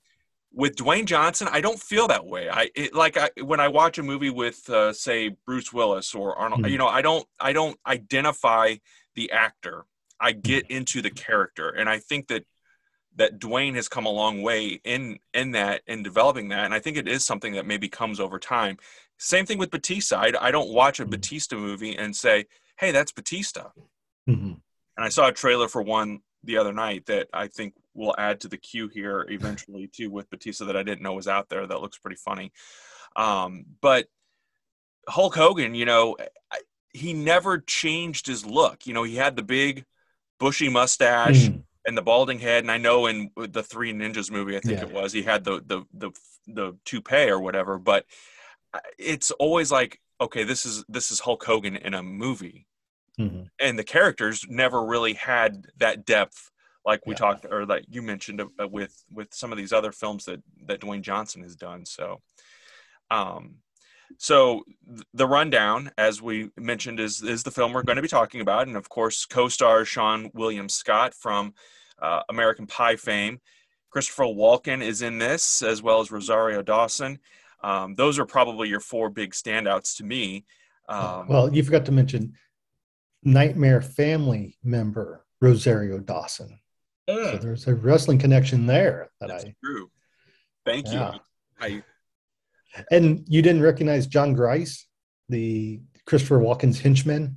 [0.52, 2.48] with Dwayne Johnson, I don't feel that way.
[2.50, 6.36] I it, like I, when I watch a movie with, uh, say, Bruce Willis or
[6.36, 6.62] Arnold.
[6.62, 6.72] Mm-hmm.
[6.72, 8.76] You know, I don't I don't identify
[9.14, 9.86] the actor.
[10.20, 12.44] I get into the character, and I think that
[13.16, 16.78] that Dwayne has come a long way in in that in developing that, and I
[16.78, 18.76] think it is something that maybe comes over time.
[19.18, 20.16] Same thing with Batista.
[20.16, 21.06] I, I don't watch a.
[21.06, 22.46] Batista movie and say,
[22.78, 23.70] "Hey, that's Batista."
[24.28, 24.52] Mm-hmm.
[24.96, 28.40] And I saw a trailer for one the other night that I think will add
[28.40, 31.66] to the queue here eventually too with Batista that I didn't know was out there.
[31.66, 32.52] That looks pretty funny.
[33.16, 34.06] Um, but
[35.08, 36.16] Hulk Hogan, you know,
[36.92, 38.86] he never changed his look.
[38.86, 39.84] You know, he had the big
[40.40, 41.62] bushy mustache mm.
[41.86, 42.64] and the balding head.
[42.64, 44.86] And I know in the Three Ninjas movie, I think yeah.
[44.86, 46.10] it was, he had the the the
[46.48, 47.78] the toupee or whatever.
[47.78, 48.06] But
[48.98, 52.66] it's always like, okay, this is this is Hulk Hogan in a movie.
[53.20, 53.42] Mm-hmm.
[53.60, 56.50] And the characters never really had that depth
[56.84, 57.18] like we yeah.
[57.18, 60.80] talked or like you mentioned uh, with with some of these other films that that
[60.80, 61.84] Dwayne Johnson has done.
[61.84, 62.20] So,
[63.10, 63.56] um,
[64.18, 64.64] so
[65.14, 68.66] the rundown, as we mentioned, is is the film we're going to be talking about,
[68.66, 71.54] and of course, co-star Seann William Scott from
[72.00, 73.40] uh, American Pie fame.
[73.90, 77.18] Christopher Walken is in this, as well as Rosario Dawson.
[77.62, 80.44] Um, those are probably your four big standouts to me.
[80.88, 82.34] Um, well, you forgot to mention
[83.22, 86.58] Nightmare family member Rosario Dawson.
[87.08, 89.90] So there's a wrestling connection there that That's I true.
[90.64, 91.14] Thank yeah.
[91.14, 91.20] you.
[91.60, 91.82] I
[92.90, 94.86] and you didn't recognize Jon Gries,
[95.28, 97.36] the Christopher Walken's henchman.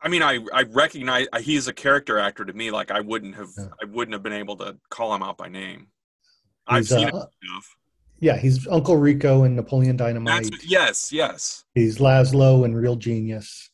[0.00, 2.70] I mean, I I recognize uh, he's a character actor to me.
[2.70, 3.66] Like I wouldn't have yeah.
[3.82, 5.88] I wouldn't have been able to call him out by name.
[6.66, 7.76] I've seen uh, enough.
[8.18, 10.50] Yeah, he's Uncle Rico in Napoleon Dynamite.
[10.50, 11.64] That's, yes, yes.
[11.74, 13.70] He's Laszlo in Real Genius.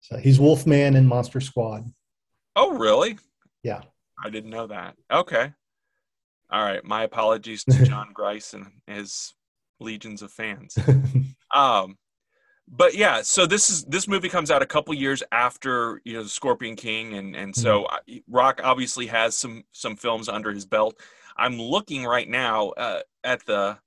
[0.00, 1.84] So he's Wolfman in Monster Squad.
[2.54, 3.18] Oh, really?
[3.62, 3.82] Yeah.
[4.22, 4.96] I didn't know that.
[5.10, 5.52] Okay.
[6.50, 6.84] All right.
[6.84, 9.34] My apologies to Jon Gries and his
[9.80, 10.76] legions of fans.
[11.54, 11.96] um,
[12.68, 16.22] but yeah, so this is this movie comes out a couple years after you know
[16.22, 18.18] the Scorpion King, and and so mm-hmm.
[18.28, 21.00] Rock obviously has some some films under his belt.
[21.36, 23.78] I'm looking right now uh, at the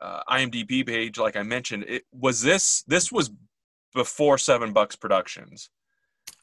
[0.00, 1.84] uh, IMDb page, like I mentioned.
[1.86, 3.30] It was this this was
[3.94, 5.68] before Seven Bucks Productions.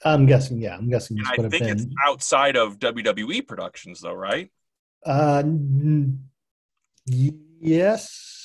[0.06, 0.78] I'm guessing, yeah.
[0.78, 1.18] I'm guessing.
[1.28, 1.70] I think been...
[1.70, 4.50] it's outside of WWE productions, though, right?
[5.06, 5.44] Uh,
[7.06, 8.39] yes.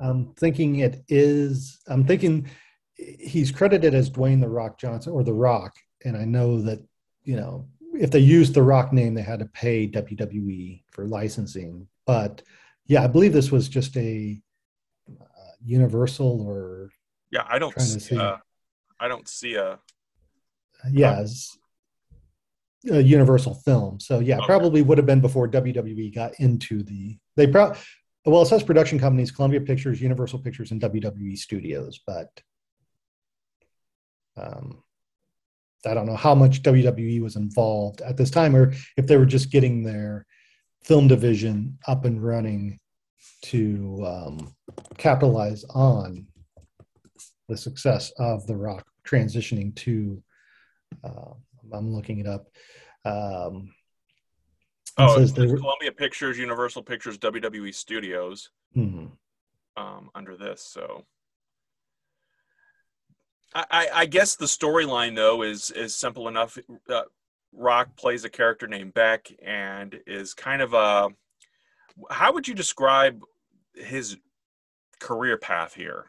[0.00, 1.78] I'm thinking it is.
[1.88, 2.48] I'm thinking
[2.94, 6.80] he's credited as Dwayne the Rock Johnson or the Rock, and I know that
[7.24, 11.86] you know if they used the Rock name, they had to pay WWE for licensing.
[12.06, 12.42] But
[12.86, 14.40] yeah, I believe this was just a
[15.10, 16.90] uh, Universal or
[17.30, 17.46] yeah.
[17.48, 17.78] I don't.
[17.80, 18.36] See, uh,
[19.00, 19.78] I don't see a
[20.90, 21.24] yeah,
[22.90, 24.00] a Universal film.
[24.00, 24.46] So yeah, okay.
[24.46, 27.18] probably would have been before WWE got into the.
[27.36, 27.78] They probably
[28.32, 32.00] well, it says production companies: Columbia Pictures, Universal Pictures, and WWE Studios.
[32.06, 32.28] But
[34.36, 34.82] um,
[35.86, 39.26] I don't know how much WWE was involved at this time, or if they were
[39.26, 40.26] just getting their
[40.84, 42.78] film division up and running
[43.42, 44.54] to um,
[44.98, 46.26] capitalize on
[47.48, 50.22] the success of The Rock transitioning to
[51.04, 51.32] uh,
[51.72, 52.46] I'm looking it up.
[53.04, 53.72] Um,
[54.98, 59.06] oh, it Columbia Pictures, Universal Pictures, WWE Studios mm-hmm.
[59.82, 60.62] um, under this.
[60.62, 61.04] So,
[63.54, 66.58] I, I guess the storyline though is is simple enough.
[66.88, 67.02] Uh,
[67.52, 71.08] Rock plays a character named Beck and is kind of a.
[72.10, 73.22] How would you describe
[73.74, 74.16] his
[75.00, 76.06] career path here?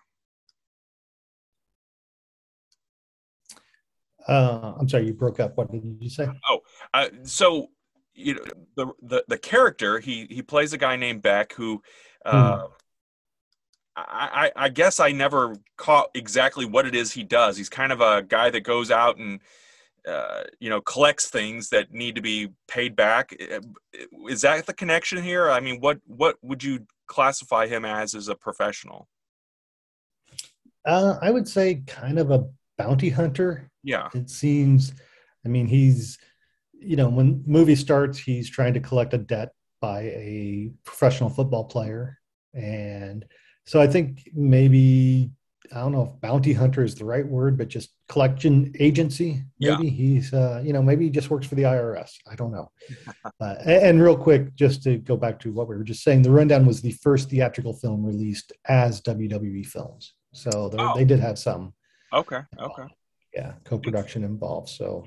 [4.28, 5.56] Uh, I'm sorry, you broke up.
[5.56, 6.28] What did you say?
[6.50, 6.60] Oh,
[6.94, 7.70] uh, so
[8.18, 8.42] you know
[8.76, 11.82] the, the the character he he plays a guy named Beck who.
[12.26, 12.66] Uh, hmm.
[14.00, 17.58] I, I guess I never caught exactly what it is he does.
[17.58, 19.40] He's kind of a guy that goes out and
[20.08, 23.36] uh, you know collects things that need to be paid back.
[24.30, 25.50] Is that the connection here?
[25.50, 29.08] I mean, what what would you classify him as as a professional?
[30.86, 33.70] Uh, I would say kind of a bounty hunter.
[33.84, 34.94] Yeah, it seems.
[35.44, 36.18] I mean, he's
[36.80, 41.66] you know when movie starts, he's trying to collect a debt by a professional football
[41.66, 42.18] player
[42.54, 43.26] and
[43.66, 45.30] so I think maybe
[45.74, 49.44] I don't know if bounty hunter is the right word, but just collection agency.
[49.60, 49.90] Maybe yeah.
[49.90, 52.12] he's, uh, you know, maybe he just works for the IRS.
[52.30, 52.72] I don't know.
[53.42, 56.22] uh, and, and, real quick, just to go back to what we were just saying,
[56.22, 60.14] the rundown was the first theatrical film released as WWE films.
[60.34, 60.94] So oh.
[60.96, 61.74] they did have some.
[62.14, 62.40] Okay.
[62.60, 62.84] Okay.
[62.84, 62.88] Uh,
[63.34, 64.70] yeah, co-production involved.
[64.70, 65.06] So,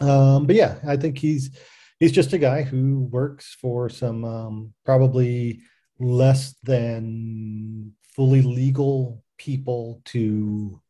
[0.00, 1.50] um, but yeah, I think he's
[1.98, 5.60] he's just a guy who works for some um, probably
[5.98, 10.80] less than fully legal people to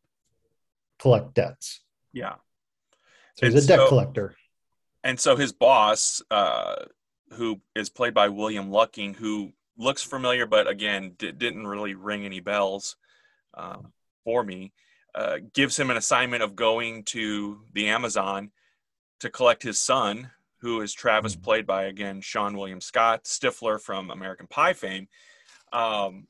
[0.99, 1.81] collect debts.
[2.13, 2.35] Yeah.
[3.35, 4.35] So he's and a debt so, collector.
[5.03, 6.85] And so his boss, uh,
[7.33, 12.25] who is played by William Lucking, who looks familiar, but again, d- didn't really ring
[12.25, 12.97] any bells
[13.53, 13.93] um,
[14.25, 14.73] for me,
[15.15, 18.51] uh, gives him an assignment of going to the Amazon
[19.19, 21.43] to collect his son, who is Travis, mm-hmm.
[21.43, 25.07] played by again Seann William Scott, Stifler from American Pie fame.
[25.71, 26.27] Um,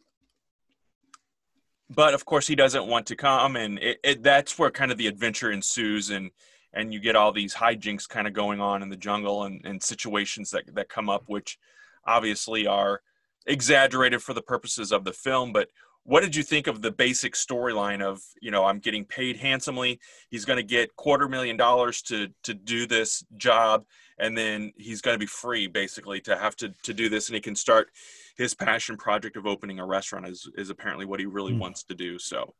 [1.89, 4.97] but of course, he doesn't want to come, and it, it, that's where kind of
[4.97, 6.32] the adventure ensues, and
[6.71, 9.82] and you get all these hijinks kind of going on in the jungle and, and
[9.82, 11.58] situations that that come up, which
[12.06, 13.02] obviously are
[13.47, 15.69] exaggerated for the purposes of the film, but
[16.10, 20.00] what did you think of the basic storyline of you know i'm getting paid handsomely
[20.30, 23.86] he's going to get quarter million dollars to to do this job
[24.17, 27.36] and then he's going to be free basically to have to to do this and
[27.36, 27.91] he can start
[28.38, 31.60] his passion project of opening a restaurant is is apparently what he really mm.
[31.60, 32.56] wants to do so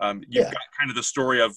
[0.00, 0.50] um, you've yeah.
[0.50, 1.56] got kind of the story of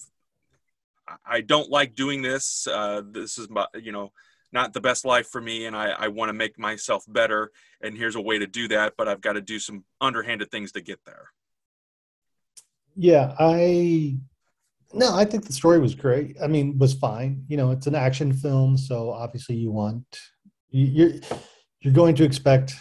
[1.26, 4.12] i don't like doing this uh, this is my you know
[4.52, 7.96] not the best life for me and i, I want to make myself better and
[7.96, 10.80] here's a way to do that but i've got to do some underhanded things to
[10.80, 11.28] get there.
[12.94, 14.16] Yeah i
[14.92, 16.36] no i think the story was great.
[16.42, 17.44] I mean was fine.
[17.48, 20.04] You know it's an action film so obviously you want
[20.70, 21.12] you're
[21.80, 22.74] you're going to expect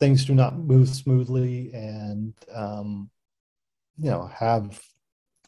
[0.00, 3.08] things to not move smoothly and um,
[3.98, 4.80] you know have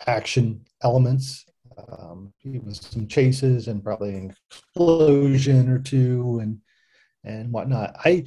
[0.07, 1.45] action elements
[1.89, 6.59] um, with some chases and probably an explosion or two and
[7.25, 7.97] and whatnot.
[8.05, 8.25] I,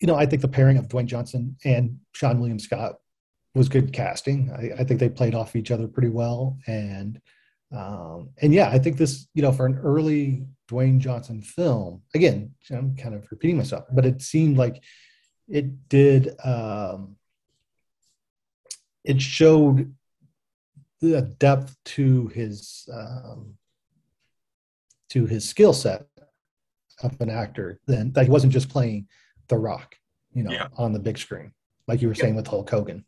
[0.00, 2.96] you know, I think the pairing of Dwayne Johnson and Seann William Scott
[3.54, 4.52] was good casting.
[4.52, 7.20] I, I think they played off each other pretty well, and
[7.72, 12.52] um, and yeah, I think this, you know, for an early Dwayne Johnson film, again,
[12.70, 14.82] I'm kind of repeating myself, but it seemed like
[15.48, 16.34] it did.
[16.44, 17.16] Um,
[19.04, 19.94] it showed
[21.00, 23.54] the depth to his um,
[25.10, 26.06] to his skill set
[27.02, 29.06] of an actor than that he wasn't just playing
[29.48, 29.96] the rock
[30.32, 30.68] you know yeah.
[30.76, 31.52] on the big screen
[31.88, 32.22] like you were yeah.
[32.22, 33.04] saying with hulk hogan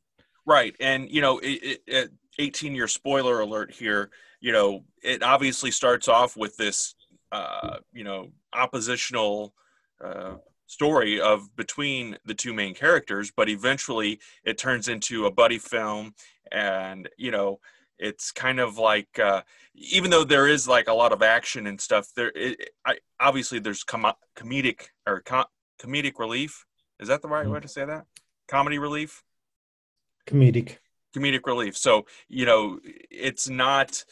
[0.46, 5.22] right and you know it, it, it 18 year spoiler alert here you know it
[5.22, 6.94] obviously starts off with this
[7.30, 9.54] uh, you know oppositional
[10.02, 10.34] uh,
[10.66, 16.14] story of between the two main characters but eventually it turns into a buddy film
[16.50, 17.60] and you know
[17.98, 19.42] it's kind of like uh,
[19.74, 23.58] even though there is like a lot of action and stuff there it, I, obviously
[23.58, 25.46] there's com- comedic or com-
[25.80, 26.64] comedic relief.
[27.00, 27.54] Is that the right mm-hmm.
[27.54, 28.04] way to say that?
[28.48, 29.22] Comedy relief?
[30.26, 30.78] Comedic.
[31.14, 31.76] Comedic relief.
[31.76, 34.04] So you know it's not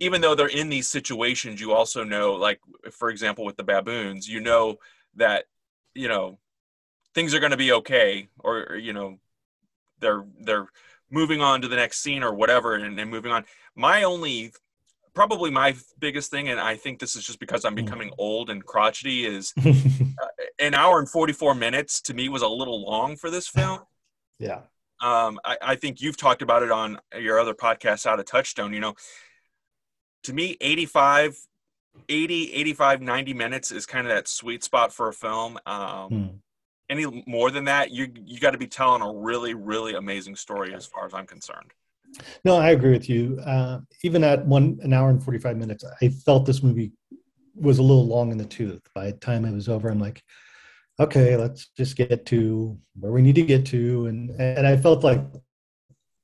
[0.00, 2.60] even though they're in these situations you also know like
[2.92, 4.76] for example with the baboons you know
[5.16, 5.46] that
[5.94, 6.38] you know
[7.14, 9.18] things are going to be okay or you know
[10.00, 10.68] they're they're
[11.14, 13.44] moving on to the next scene or whatever and, and moving on.
[13.74, 14.52] My only
[15.14, 18.14] probably my biggest thing and i think this is just because i'm becoming mm.
[18.18, 20.26] old and crotchety is uh,
[20.58, 23.80] an hour and 44 minutes to me was a little long for this film.
[24.38, 24.62] Yeah.
[25.00, 28.72] Um, I, I, think you've talked about it on your other podcast out of touchstone
[28.72, 28.94] you know.
[30.24, 31.36] To me 85
[32.08, 35.58] 80 85 90 minutes is kind of that sweet spot for a film.
[35.66, 36.26] Um, hmm
[36.90, 40.74] any more than that, you you got to be telling a really really amazing story
[40.74, 41.72] as far as I'm concerned.
[42.44, 43.40] No, I agree with you.
[43.44, 46.92] Uh, even at one an hour and forty five minutes, I felt this movie
[47.54, 48.82] was a little long in the tooth.
[48.94, 50.22] By the time it was over, I'm like,
[51.00, 55.04] okay, let's just get to where we need to get to, and and I felt
[55.04, 55.20] like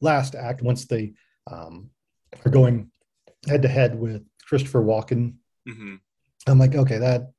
[0.00, 1.12] last act once they
[1.50, 1.90] um,
[2.44, 2.90] are going
[3.48, 5.34] head to head with Christopher Walken.
[5.68, 5.96] Mm-hmm.
[6.46, 7.32] I'm like, okay, that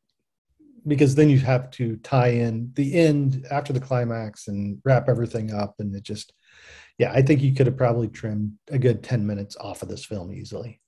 [0.87, 5.53] because then you have to tie in the end after the climax and wrap everything
[5.53, 6.33] up, and it just
[7.01, 10.05] yeah, I think you could have probably trimmed a good 10 minutes off of this
[10.05, 10.79] film easily.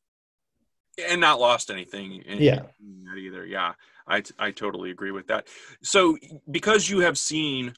[1.09, 2.21] And not lost anything.
[2.21, 2.61] In, yeah.
[2.79, 3.43] In that either.
[3.43, 3.73] Yeah.
[4.07, 5.47] I, I totally agree with that.
[5.81, 6.19] So,
[6.51, 7.73] because you have seen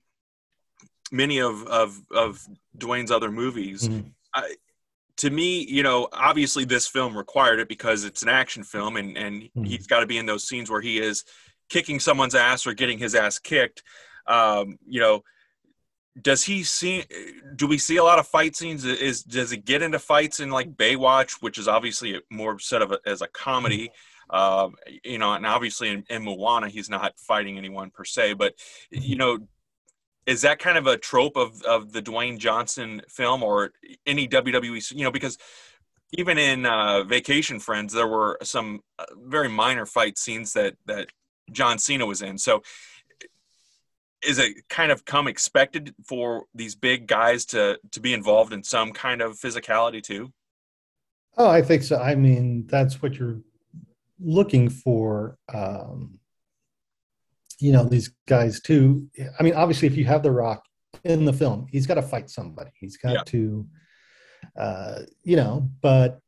[1.14, 2.46] many of, of, of
[2.78, 4.10] Dwayne's other movies, mm-hmm.
[4.34, 4.56] I,
[5.18, 9.18] to me, you know, obviously this film required it because it's an action film and,
[9.18, 9.64] and mm-hmm.
[9.64, 11.24] he's got to be in those scenes where he is
[11.70, 13.84] kicking someone's ass or getting his ass kicked.
[14.28, 15.24] Um, you know,
[16.22, 17.04] does he see
[17.56, 20.50] do we see a lot of fight scenes is does it get into fights in
[20.50, 23.92] like baywatch which is obviously more set of a, as a comedy
[24.30, 28.54] um, you know and obviously in, in moana he's not fighting anyone per se but
[28.92, 29.40] you know
[30.26, 33.72] is that kind of a trope of of the dwayne johnson film or
[34.06, 35.38] any wwe you know because
[36.14, 41.10] even in uh, vacation friends there were some uh, very minor fight scenes that that
[41.52, 42.62] john cena was in so
[44.26, 48.64] is it kind of come expected for these big guys to to be involved in
[48.64, 50.32] some kind of physicality too?
[51.38, 52.00] Oh, I think so.
[52.00, 53.42] I mean, that's what you're
[54.20, 55.38] looking for.
[55.54, 56.20] Um,
[57.60, 59.08] you know, these guys too.
[59.40, 60.64] I mean, obviously, if you have The Rock
[61.04, 62.72] in the film, he's got to fight somebody.
[62.80, 63.24] He's got yeah.
[63.28, 63.68] to,
[64.58, 66.20] uh, you know, but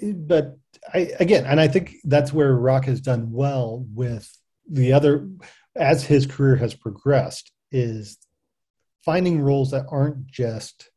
[0.00, 0.58] but
[0.92, 4.30] I again, and I think that's where Rock has done well with
[4.70, 5.28] the other
[5.76, 8.18] as his career has progressed is
[9.04, 10.90] finding roles that aren't just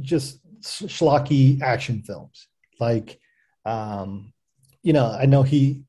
[0.00, 2.48] just schlocky action films
[2.80, 3.18] like
[3.66, 4.32] um
[4.82, 5.82] you know i know he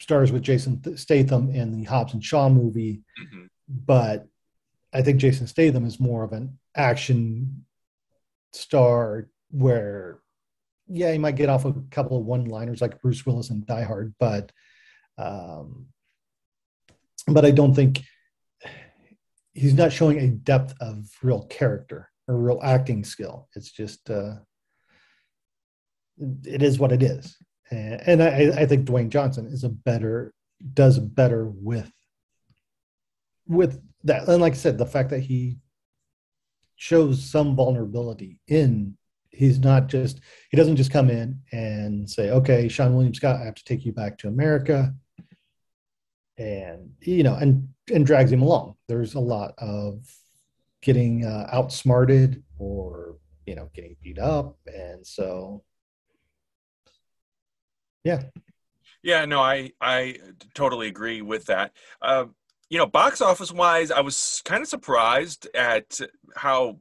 [0.00, 3.44] stars with jason statham in the hobbs and shaw movie mm-hmm.
[3.68, 4.26] but
[4.92, 7.64] i think jason statham is more of an action
[8.52, 10.21] star where
[10.88, 13.82] yeah he might get off a couple of one liners like bruce willis in die
[13.82, 14.52] hard but
[15.18, 15.86] um,
[17.26, 18.02] but I don't think
[19.54, 23.48] he's not showing a depth of real character or real acting skill.
[23.54, 24.36] It's just uh,
[26.44, 27.36] it is what it is,
[27.70, 30.32] and, and I, I think Dwayne Johnson is a better
[30.74, 31.90] does better with
[33.46, 34.28] with that.
[34.28, 35.58] And like I said, the fact that he
[36.76, 38.96] shows some vulnerability in
[39.32, 40.20] he's not just
[40.50, 43.84] he doesn't just come in and say okay seann william scott i have to take
[43.84, 44.94] you back to america.
[46.38, 48.76] And you know and and drags him along.
[48.88, 50.04] There's a lot of
[50.80, 53.16] getting uh, outsmarted or
[53.46, 54.56] you know getting beat up.
[54.66, 55.62] And so
[58.02, 58.22] yeah.
[59.02, 60.16] Yeah no i i
[60.54, 61.72] totally agree with that.
[62.00, 62.26] Uh,
[62.70, 66.00] you know box office wise i was kind of surprised at
[66.34, 66.78] how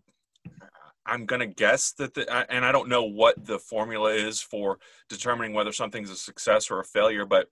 [1.05, 4.77] i'm gonna guess that the and i don't know what the formula is for
[5.09, 7.47] determining whether something's a success or a failure but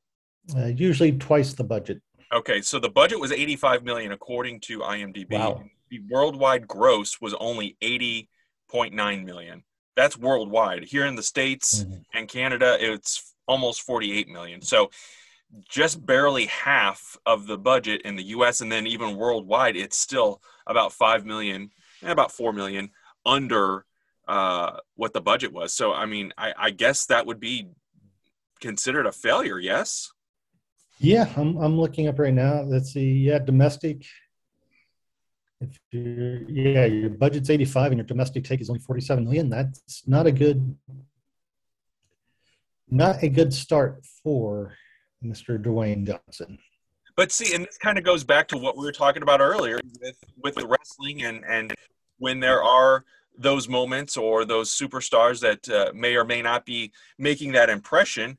[0.55, 2.01] uh, usually twice the budget.
[2.31, 5.31] Okay, so the budget was 85 million according to IMDb.
[5.31, 5.63] Wow.
[5.89, 9.63] The worldwide gross was only 80.9 million.
[9.95, 10.83] That's worldwide.
[10.83, 12.01] Here in the states mm-hmm.
[12.13, 14.61] and Canada, it's almost 48 million.
[14.61, 14.91] So
[15.67, 20.41] just barely half of the budget in the US and then even worldwide, it's still
[20.67, 21.71] about 5 million,
[22.03, 22.91] and about 4 million
[23.29, 23.85] under
[24.27, 25.73] uh, what the budget was.
[25.73, 27.67] So, I mean, I, I guess that would be
[28.59, 30.11] considered a failure, yes?
[30.99, 32.61] Yeah, I'm I'm looking up right now.
[32.61, 33.11] Let's see.
[33.11, 34.05] Yeah, domestic.
[35.61, 40.05] If you yeah, your budget's 85 and your domestic take is only 47 million, that's
[40.07, 40.75] not a good
[42.89, 44.73] not a good start for
[45.23, 45.61] Mr.
[45.61, 46.57] Dwayne Johnson.
[47.15, 49.79] But see, and this kind of goes back to what we were talking about earlier
[50.01, 51.73] with with the wrestling and and
[52.17, 53.05] when there are
[53.37, 58.37] those moments or those superstars that uh, may or may not be making that impression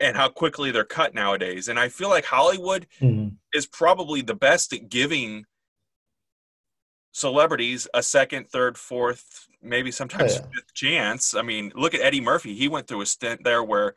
[0.00, 1.68] and how quickly they're cut nowadays.
[1.68, 3.34] And I feel like Hollywood mm-hmm.
[3.52, 5.44] is probably the best at giving
[7.12, 10.50] celebrities a second, third, fourth, maybe sometimes oh, yeah.
[10.54, 11.34] fifth chance.
[11.34, 12.54] I mean, look at Eddie Murphy.
[12.54, 13.94] He went through a stint there where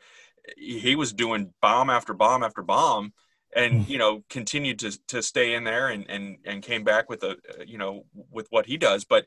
[0.56, 3.12] he was doing bomb after bomb after bomb
[3.54, 3.90] and mm-hmm.
[3.90, 7.36] you know continued to to stay in there and and and came back with a
[7.66, 9.26] you know with what he does but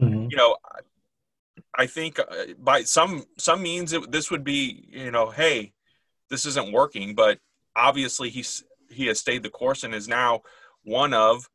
[0.00, 0.26] mm-hmm.
[0.30, 0.56] you know
[1.78, 2.24] I think uh,
[2.58, 5.72] by some some means it, this would be you know hey
[6.30, 7.14] this isn't working.
[7.14, 7.38] But
[7.74, 10.42] obviously, he's he has stayed the course and is now
[10.82, 11.48] one of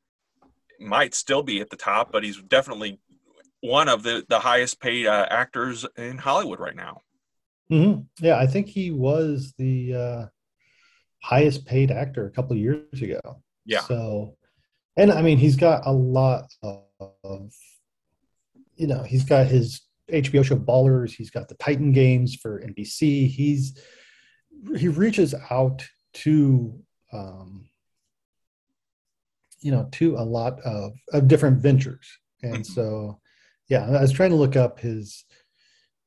[0.80, 3.00] might still be at the top, but he's definitely
[3.62, 7.02] one of the the highest paid uh, actors in Hollywood right now.
[7.72, 8.02] Mm-hmm.
[8.26, 10.26] Yeah, I think he was the uh,
[11.22, 13.42] highest paid actor a couple years ago.
[13.66, 13.82] Yeah.
[13.82, 14.36] So,
[14.98, 17.54] and I mean, he's got a lot of,
[18.76, 21.12] you know, he's got his HBO show Ballers.
[21.12, 23.28] He's got the Titan Games for NBC.
[23.28, 23.80] He's
[24.76, 26.80] he reaches out to
[27.14, 27.70] um,
[29.62, 32.74] you know to a lot of, of different ventures and mm-hmm.
[32.74, 33.20] so
[33.68, 35.24] yeah i was trying to look up his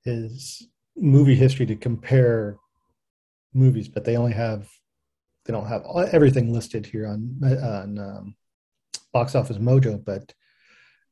[0.04, 2.56] his movie history to compare
[3.52, 4.68] movies but they only have
[5.44, 8.34] they don't have everything listed here on on um,
[9.12, 10.34] box office mojo but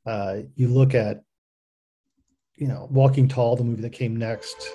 [0.04, 1.22] uh, you look at
[2.62, 4.70] you know walking tall the movie that came next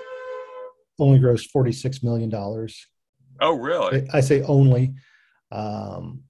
[0.99, 2.85] only grossed 46 million dollars.
[3.39, 4.05] Oh really?
[4.11, 4.95] I say only.
[5.53, 6.23] Um,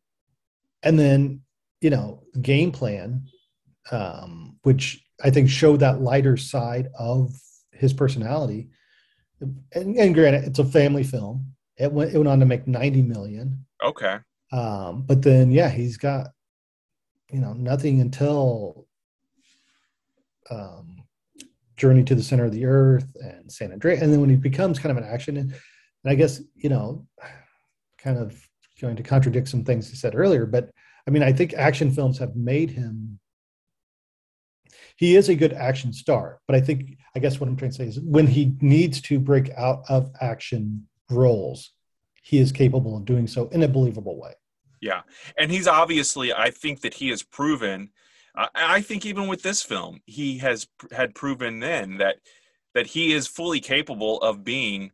[0.84, 1.41] and then
[1.82, 3.24] you know game plan
[3.91, 7.32] um, which i think showed that lighter side of
[7.72, 8.70] his personality.
[9.39, 11.53] And, and granted it's a family film.
[11.78, 13.66] It went it went on to make 90 million.
[13.84, 14.18] Okay.
[14.51, 16.28] Um, but then yeah he's got
[17.32, 18.86] you know nothing until
[20.51, 21.07] um,
[21.78, 24.80] journey to the center of the earth and san andreas and then when he becomes
[24.80, 25.53] kind of an action and,
[26.05, 27.05] i guess you know
[27.97, 28.47] kind of
[28.80, 30.69] going to contradict some things he said earlier, but
[31.07, 33.19] I mean, I think action films have made him.
[34.97, 37.78] He is a good action star, but I think I guess what I'm trying to
[37.78, 41.71] say is when he needs to break out of action roles,
[42.23, 44.34] he is capable of doing so in a believable way.
[44.82, 45.01] Yeah,
[45.38, 46.34] and he's obviously.
[46.34, 47.89] I think that he has proven.
[48.53, 52.17] I think even with this film, he has had proven then that
[52.75, 54.91] that he is fully capable of being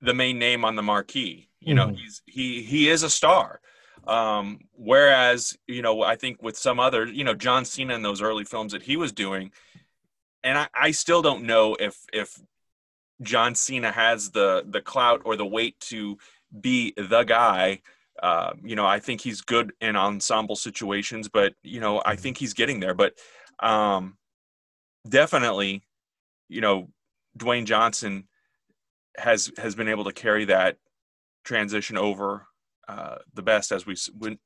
[0.00, 1.48] the main name on the marquee.
[1.60, 1.96] You know, mm-hmm.
[1.96, 3.60] he's he he is a star.
[4.06, 8.22] Um, whereas, you know, I think with some other, you know, John Cena in those
[8.22, 9.50] early films that he was doing,
[10.44, 12.40] and I, I still don't know if if
[13.22, 16.18] John Cena has the the clout or the weight to
[16.60, 17.80] be the guy.
[18.22, 22.38] Uh, you know, I think he's good in ensemble situations, but you know, I think
[22.38, 22.94] he's getting there.
[22.94, 23.14] But
[23.60, 24.16] um,
[25.08, 25.84] definitely,
[26.48, 26.88] you know,
[27.38, 28.28] Dwayne Johnson
[29.16, 30.78] has has been able to carry that
[31.44, 32.46] transition over
[32.88, 33.96] uh, the best as we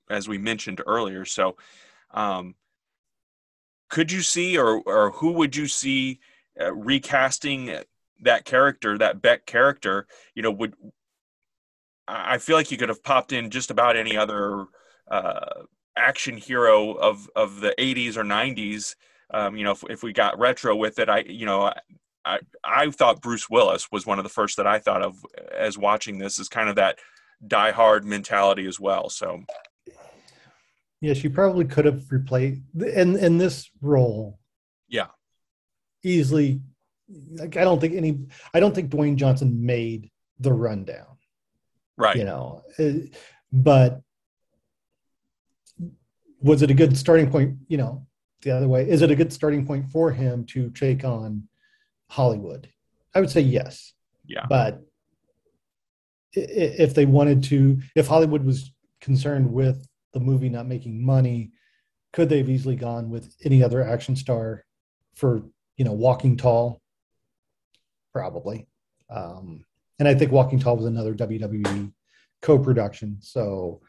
[0.08, 1.24] as we mentioned earlier.
[1.24, 1.56] So,
[2.12, 2.54] um,
[3.88, 6.20] could you see or or who would you see
[6.60, 7.74] uh, recasting
[8.22, 10.06] that character, that Beck character?
[10.34, 10.74] You know, would
[12.10, 14.66] I feel like you could have popped in just about any other
[15.10, 15.62] uh,
[15.96, 18.96] action hero of of the 80s or 90s.
[19.32, 21.72] Um, you know, if, if we got retro with it, I you know
[22.24, 25.24] I, I thought Bruce Willis was one of the first that I thought of
[25.56, 26.98] as watching this as kind of that
[27.46, 29.08] die hard mentality as well.
[29.08, 29.40] So,
[31.00, 34.38] yes, you probably could have replayed in in this role.
[34.88, 35.08] Yeah,
[36.02, 36.60] easily.
[37.32, 38.26] Like I don't think any.
[38.52, 41.06] I don't think Dwayne Johnson made the rundown.
[42.00, 42.16] Right.
[42.16, 42.64] You know,
[43.52, 44.00] but
[46.40, 47.58] was it a good starting point?
[47.68, 48.06] You know,
[48.40, 51.46] the other way is it a good starting point for him to take on
[52.08, 52.70] Hollywood?
[53.14, 53.92] I would say yes.
[54.26, 54.46] Yeah.
[54.48, 54.80] But
[56.32, 58.72] if they wanted to, if Hollywood was
[59.02, 61.50] concerned with the movie not making money,
[62.14, 64.64] could they have easily gone with any other action star
[65.16, 65.42] for,
[65.76, 66.80] you know, Walking Tall?
[68.14, 68.66] Probably.
[69.10, 69.66] Um,
[70.00, 71.92] and I think Walking Tall was another WWE
[72.40, 73.18] co-production.
[73.20, 73.82] So,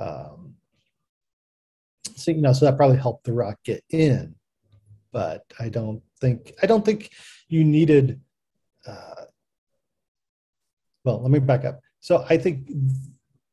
[0.00, 0.54] um,
[2.16, 4.34] so you know, so that probably helped The Rock get in.
[5.12, 7.10] But I don't think I don't think
[7.48, 8.20] you needed.
[8.86, 9.26] Uh,
[11.04, 11.80] well, let me back up.
[12.00, 12.70] So I think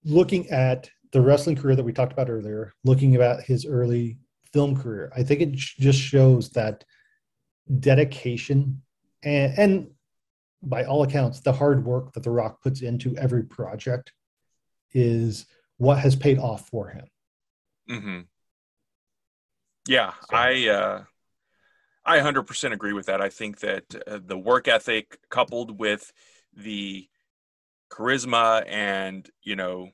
[0.05, 4.17] looking at the wrestling career that we talked about earlier, looking at his early
[4.53, 6.85] film career, I think it just shows that
[7.79, 8.81] dedication
[9.23, 9.87] and, and
[10.63, 14.13] by all accounts, the hard work that The Rock puts into every project
[14.93, 15.45] is
[15.77, 17.05] what has paid off for him.
[17.89, 18.19] Mm-hmm.
[19.87, 20.37] Yeah, so.
[20.37, 21.03] I uh,
[22.05, 23.21] I 100% agree with that.
[23.21, 26.11] I think that uh, the work ethic coupled with
[26.53, 27.07] the
[27.91, 29.89] charisma and, you know,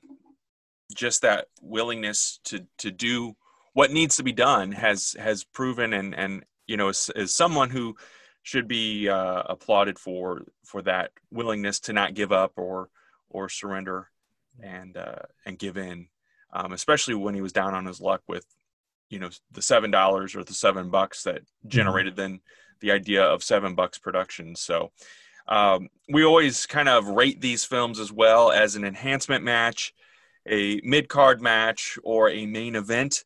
[0.94, 3.36] just that willingness to to do
[3.74, 7.68] what needs to be done has has proven and and you know as, is someone
[7.68, 7.94] who
[8.48, 12.88] should be uh, applauded for for that willingness to not give up or
[13.28, 14.08] or surrender
[14.58, 16.08] and uh, and give in,
[16.54, 18.46] um, especially when he was down on his luck with
[19.10, 21.68] you know the seven dollars or the seven bucks that mm-hmm.
[21.68, 22.40] generated then
[22.80, 24.92] the idea of seven bucks production so
[25.48, 29.92] um, we always kind of rate these films as well as an enhancement match
[30.48, 33.24] a mid-card match or a main event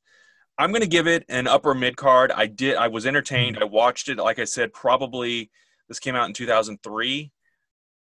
[0.62, 2.30] I'm going to give it an upper mid card.
[2.30, 2.76] I did.
[2.76, 3.58] I was entertained.
[3.60, 4.18] I watched it.
[4.18, 5.50] Like I said, probably
[5.88, 7.32] this came out in 2003.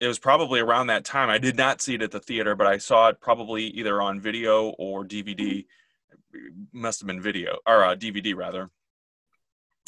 [0.01, 1.29] It was probably around that time.
[1.29, 4.19] I did not see it at the theater, but I saw it probably either on
[4.19, 5.65] video or DVD.
[6.73, 8.69] Must have been video or uh, DVD rather.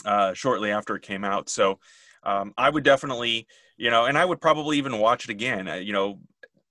[0.06, 1.80] Uh, shortly after it came out, so
[2.24, 3.48] um, I would definitely,
[3.78, 5.68] you know, and I would probably even watch it again.
[5.68, 6.20] Uh, you know,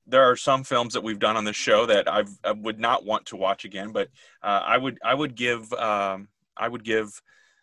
[0.06, 3.04] there are some films that we've done on the show that I've, I would not
[3.04, 4.08] want to watch again, but
[4.42, 7.10] uh, I would I would give um, I would give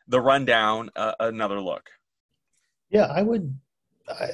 [0.08, 1.90] the rundown uh, another look.
[2.90, 3.58] Yeah, I would.
[4.08, 4.30] I,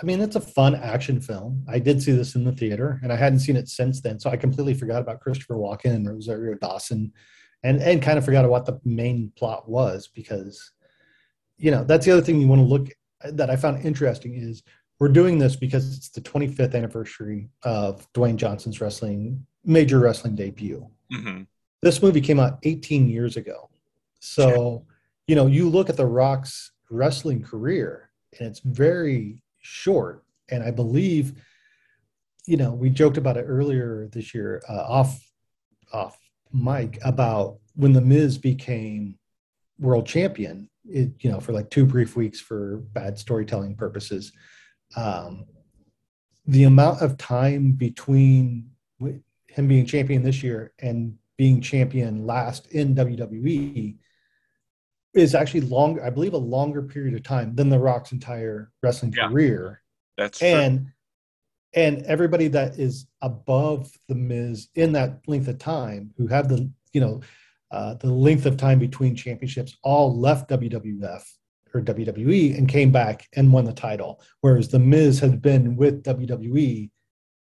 [0.00, 1.64] I mean, it's a fun action film.
[1.68, 4.28] I did see this in the theater, and I hadn't seen it since then, so
[4.30, 7.12] I completely forgot about Christopher Walken and Rosario Dawson,
[7.62, 10.72] and and kind of forgot what the main plot was because,
[11.56, 12.88] you know, that's the other thing you want to look
[13.24, 14.62] that I found interesting is
[14.98, 20.88] we're doing this because it's the 25th anniversary of Dwayne Johnson's wrestling major wrestling debut.
[21.12, 21.42] Mm-hmm.
[21.82, 23.68] This movie came out 18 years ago.
[24.20, 24.86] So,
[25.26, 30.24] you know, you look at The Rock's wrestling career and it's very short.
[30.50, 31.34] And I believe,
[32.46, 35.20] you know, we joked about it earlier this year uh, off
[35.92, 36.18] off
[36.52, 39.18] mic about when The Miz became
[39.78, 40.70] world champion.
[40.88, 44.32] It, you know, for like two brief weeks for bad storytelling purposes
[44.94, 45.46] um,
[46.46, 48.70] the amount of time between
[49.48, 53.96] him being champion this year and being champion last in WWE
[55.14, 59.14] is actually longer, I believe, a longer period of time than The Rock's entire wrestling
[59.16, 59.82] yeah, career.
[60.16, 60.80] That's and
[61.74, 61.82] true.
[61.82, 66.70] and everybody that is above the Miz in that length of time, who have the
[66.92, 67.20] you know
[67.70, 71.24] uh, the length of time between championships, all left WWF
[71.76, 76.02] or WWE and came back and won the title, whereas The Miz had been with
[76.04, 76.90] WWE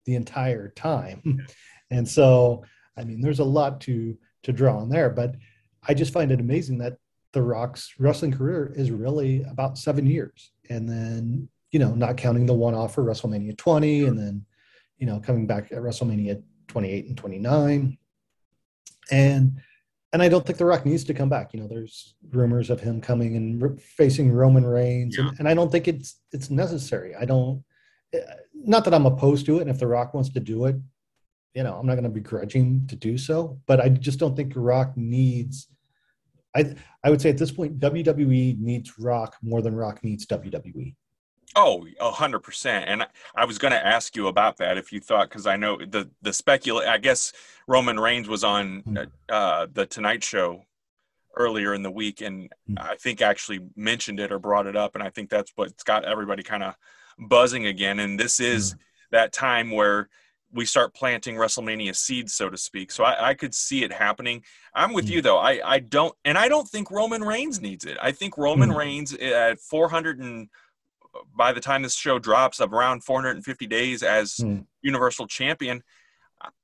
[0.06, 1.46] the entire time.
[1.90, 2.64] and so,
[2.96, 5.36] I mean, there's a lot to to draw on there, but
[5.86, 6.96] I just find it amazing that
[7.32, 12.46] The Rock's wrestling career is really about seven years, and then you know, not counting
[12.46, 14.44] the one off for WrestleMania 20, and then
[14.98, 17.98] you know, coming back at WrestleMania 28 and 29,
[19.10, 19.60] and
[20.12, 21.54] and I don't think The Rock needs to come back.
[21.54, 25.28] You know, there's rumors of him coming and re- facing Roman Reigns, yeah.
[25.28, 27.14] and, and, I don't think it's it's necessary.
[27.14, 27.64] I don't.
[28.12, 28.20] Eh,
[28.54, 30.76] not that I'm opposed to it, and if The Rock wants to do it,
[31.54, 33.58] you know, I'm not going to begrudge him to do so.
[33.66, 35.68] But I just don't think The Rock needs.
[36.54, 40.94] I I would say at this point, WWE needs Rock more than Rock needs WWE.
[41.54, 42.86] Oh, a hundred percent.
[42.88, 45.76] And I was going to ask you about that if you thought, because I know
[45.76, 46.88] the the speculate.
[46.88, 47.32] I guess
[47.66, 48.96] Roman Reigns was on hmm.
[49.28, 50.64] uh, the Tonight Show
[51.36, 52.74] earlier in the week, and hmm.
[52.78, 56.04] I think actually mentioned it or brought it up, and I think that's what's got
[56.04, 56.74] everybody kind of
[57.18, 58.00] buzzing again.
[58.00, 58.78] And this is mm.
[59.10, 60.08] that time where
[60.52, 62.90] we start planting WrestleMania seeds, so to speak.
[62.92, 64.42] So I, I could see it happening.
[64.74, 65.12] I'm with mm.
[65.12, 65.38] you though.
[65.38, 67.96] I I don't, and I don't think Roman Reigns needs it.
[68.00, 68.76] I think Roman mm.
[68.76, 70.48] Reigns at 400 and
[71.34, 74.64] by the time this show drops of around 450 days as mm.
[74.82, 75.82] universal champion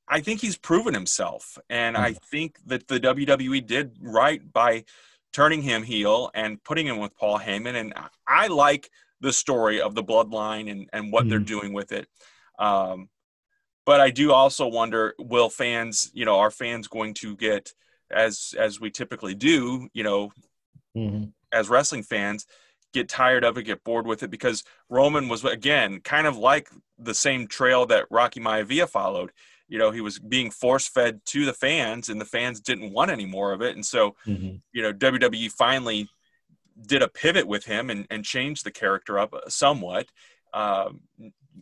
[0.09, 2.01] i think he's proven himself and mm.
[2.01, 4.85] i think that the wwe did right by
[5.33, 7.95] turning him heel and putting him with paul heyman and
[8.27, 8.91] i like
[9.21, 11.31] the story of the bloodline and, and what mm.
[11.31, 11.45] they're hmm.
[11.45, 12.07] doing with it
[12.59, 13.09] um,
[13.85, 17.73] but i do also wonder will fans you know are fans going to get
[18.11, 20.31] as as we typically do you know
[20.97, 21.25] mm-hmm.
[21.53, 22.47] as wrestling fans
[22.93, 26.69] get tired of it, get bored with it because Roman was again kind of like
[26.99, 29.31] the same trail that Rocky Maivia followed.
[29.69, 33.11] You know, he was being force fed to the fans, and the fans didn't want
[33.11, 33.75] any more of it.
[33.75, 34.57] And so, mm-hmm.
[34.73, 36.09] you know, WWE finally
[36.87, 40.07] did a pivot with him and, and changed the character up somewhat.
[40.55, 41.01] Um,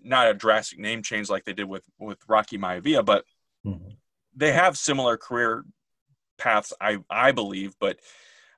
[0.02, 3.24] not a drastic name change like they did with with Rocky Maivia, but
[3.66, 3.90] mm-hmm.
[4.36, 5.64] they have similar career
[6.38, 7.74] paths, I I believe.
[7.80, 7.98] But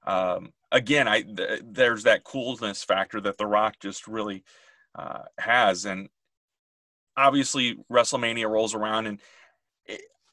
[0.07, 4.45] um, again, I th- there's that coolness factor that The Rock just really
[4.95, 6.09] uh, has, and
[7.17, 9.21] obviously WrestleMania rolls around, and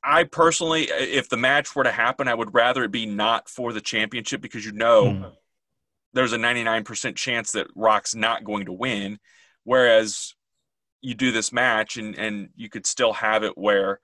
[0.03, 3.73] I personally, if the match were to happen, I would rather it be not for
[3.73, 5.31] the championship because you know mm.
[6.13, 9.17] there's a 99% chance that Rock's not going to win,
[9.63, 10.36] whereas
[11.05, 13.99] you do this match and and you could still have it where.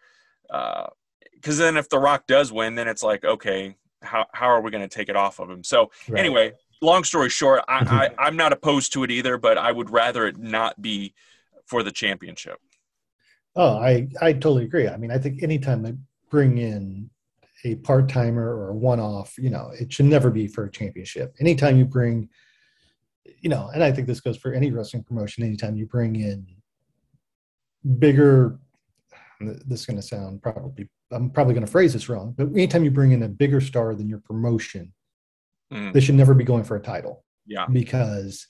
[0.47, 4.61] because uh, then if the rock does win then it's like okay how how are
[4.61, 5.63] we going to take it off of him?
[5.63, 6.19] So right.
[6.19, 9.89] anyway, long story short, I, I I'm not opposed to it either, but I would
[9.89, 11.13] rather it not be
[11.65, 12.59] for the championship.
[13.55, 14.87] Oh, I I totally agree.
[14.87, 15.93] I mean, I think anytime they
[16.29, 17.09] bring in
[17.63, 20.71] a part timer or a one off, you know, it should never be for a
[20.71, 21.35] championship.
[21.39, 22.29] Anytime you bring,
[23.39, 25.43] you know, and I think this goes for any wrestling promotion.
[25.43, 26.47] Anytime you bring in
[27.99, 28.59] bigger,
[29.39, 32.83] this is going to sound probably I'm probably going to phrase this wrong, but anytime
[32.83, 34.93] you bring in a bigger star than your promotion,
[35.71, 35.93] mm.
[35.93, 37.23] they should never be going for a title.
[37.45, 38.47] Yeah, because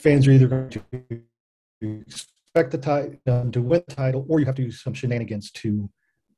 [0.00, 4.46] fans are either going to expect the title um, to win the title, or you
[4.46, 5.88] have to do some shenanigans to,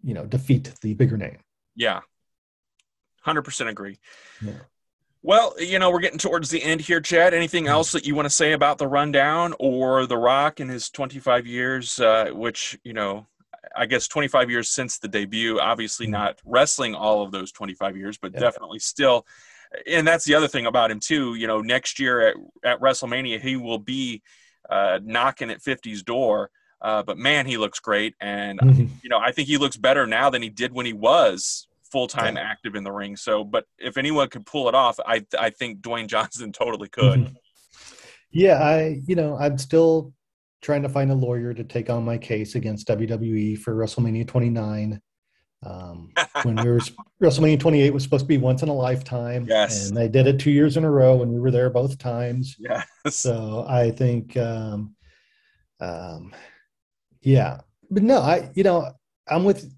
[0.02, 1.38] you know, defeat the bigger name.
[1.76, 2.00] Yeah,
[3.22, 3.98] hundred percent agree.
[4.44, 4.52] Yeah.
[5.24, 7.32] Well, you know, we're getting towards the end here, Chad.
[7.32, 10.90] Anything else that you want to say about the rundown or The Rock in his
[10.90, 13.26] 25 years, uh, which, you know,
[13.76, 18.18] I guess 25 years since the debut, obviously not wrestling all of those 25 years,
[18.18, 18.40] but yeah.
[18.40, 19.26] definitely still.
[19.86, 21.34] And that's the other thing about him, too.
[21.34, 24.22] You know, next year at, at WrestleMania, he will be
[24.70, 26.50] uh, knocking at 50's door.
[26.80, 28.14] Uh, but man, he looks great.
[28.20, 28.86] And, mm-hmm.
[29.02, 32.08] you know, I think he looks better now than he did when he was full
[32.08, 32.42] time yeah.
[32.42, 33.16] active in the ring.
[33.16, 37.20] So, but if anyone could pull it off, I I think Dwayne Johnson totally could.
[37.20, 37.34] Mm-hmm.
[38.32, 40.12] Yeah, I you know I'm still
[40.64, 45.00] trying to find a lawyer to take on my case against WWE for WrestleMania 29.
[45.62, 46.12] Um,
[46.42, 46.80] when we were
[47.22, 50.38] WrestleMania 28 was supposed to be once in a lifetime, yes, and they did it
[50.38, 52.56] two years in a row, and we were there both times.
[52.58, 52.86] Yes.
[53.10, 54.94] So I think, um,
[55.80, 56.34] um,
[57.22, 57.60] yeah,
[57.90, 58.90] but no, I you know
[59.28, 59.70] I'm with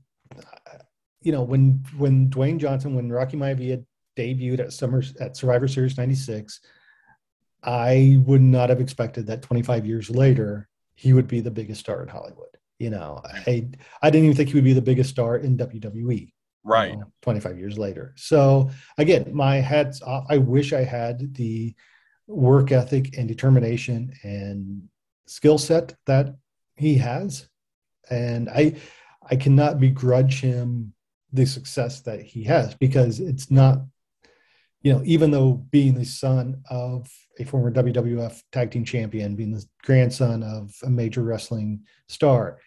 [1.27, 3.85] you know, when when Dwayne Johnson, when Rocky Maivia
[4.17, 6.61] debuted at Summer at Survivor Series '96,
[7.65, 12.03] I would not have expected that 25 years later he would be the biggest star
[12.03, 12.49] in Hollywood.
[12.79, 13.69] You know, I
[14.03, 16.33] I didn't even think he would be the biggest star in WWE.
[16.65, 16.91] Right.
[16.91, 18.13] You know, 25 years later.
[18.17, 20.27] So again, my hats off.
[20.29, 21.75] I wish I had the
[22.27, 24.89] work ethic and determination and
[25.27, 26.35] skill set that
[26.75, 27.49] he has.
[28.11, 28.77] And I
[29.29, 30.93] I cannot begrudge him
[31.33, 33.81] the success that he has because it's not
[34.83, 37.09] you know even though being the son of
[37.39, 42.59] a former WWF tag team champion being the grandson of a major wrestling star.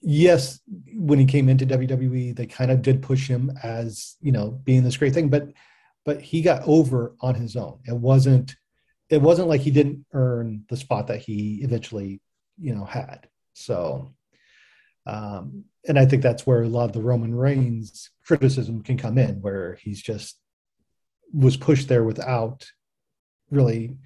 [0.00, 0.60] Yes
[0.94, 4.82] when he came into WWE they kind of did push him as you know being
[4.82, 5.52] this great thing but
[6.04, 7.78] but he got over on his own.
[7.86, 8.56] It wasn't
[9.08, 12.20] it wasn't like he didn't earn the spot that he eventually
[12.58, 13.28] you know had.
[13.54, 14.14] So
[15.06, 19.18] um, and I think that's where a lot of the Roman Reigns criticism can come
[19.18, 20.38] in, where he's just
[21.32, 22.70] was pushed there without
[23.52, 23.96] really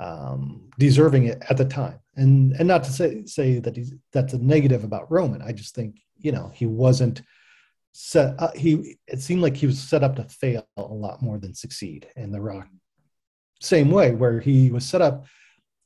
[0.00, 2.00] um, deserving it at the time.
[2.16, 5.42] And and not to say say that he's that's a negative about Roman.
[5.42, 7.22] I just think you know he wasn't
[7.92, 8.34] set.
[8.38, 11.54] Uh, he it seemed like he was set up to fail a lot more than
[11.54, 12.08] succeed.
[12.16, 12.68] And The Rock,
[13.60, 15.26] same way, where he was set up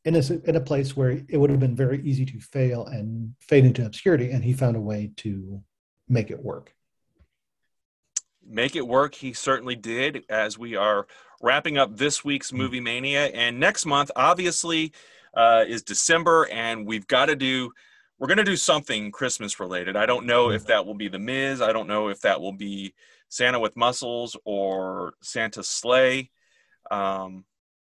[0.05, 3.35] in a, in a place where it would have been very easy to fail and
[3.41, 5.63] fade into obscurity and he found a way to
[6.09, 6.75] make it work
[8.53, 11.07] make it work he certainly did as we are
[11.41, 12.59] wrapping up this week's mm.
[12.59, 14.93] movie mania and next month obviously
[15.35, 17.71] uh, is december and we've got to do
[18.19, 20.67] we're going to do something christmas related i don't know if mm.
[20.67, 22.95] that will be the miz i don't know if that will be
[23.29, 26.31] santa with muscles or santa's slay
[26.91, 27.45] um,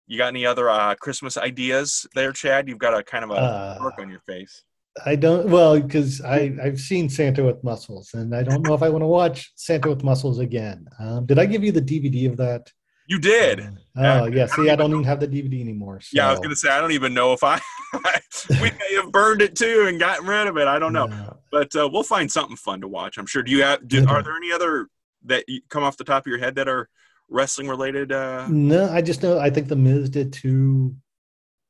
[0.08, 2.68] you got any other uh, Christmas ideas there, Chad?
[2.68, 4.64] You've got a kind of a uh, look on your face.
[5.06, 8.84] I don't well because I I've seen Santa with muscles, and I don't know if
[8.84, 10.88] I want to watch Santa with muscles again.
[11.00, 12.72] Um, did I give you the DVD of that?
[13.08, 13.62] You did.
[13.96, 14.48] Oh yeah.
[14.48, 16.02] See, I don't, I don't even have the DVD anymore.
[16.02, 16.10] So.
[16.14, 17.60] Yeah, I was gonna say I don't even know if I
[18.50, 20.68] we may have burned it too and gotten rid of it.
[20.68, 23.18] I don't know, but uh, we'll find something fun to watch.
[23.18, 23.44] I'm sure.
[23.44, 23.88] Do you have?
[23.88, 24.88] Do, are there any other
[25.26, 26.90] that come off the top of your head that are
[27.30, 28.12] wrestling related?
[28.12, 28.48] Uh...
[28.50, 29.40] No, I just know.
[29.40, 30.94] I think the Miz did two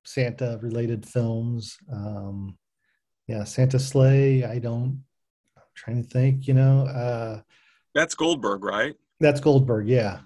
[0.06, 1.78] Santa related films.
[1.92, 2.58] Um,
[3.28, 4.44] yeah, Santa Slay.
[4.44, 5.04] I don't.
[5.56, 6.48] I'm trying to think.
[6.48, 7.42] You know, uh,
[7.94, 8.96] that's Goldberg, right?
[9.20, 9.88] That's Goldberg.
[9.88, 10.20] Yeah,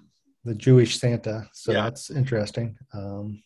[0.44, 1.48] the Jewish Santa.
[1.52, 1.84] So yeah.
[1.84, 2.76] that's interesting.
[2.92, 3.42] Um,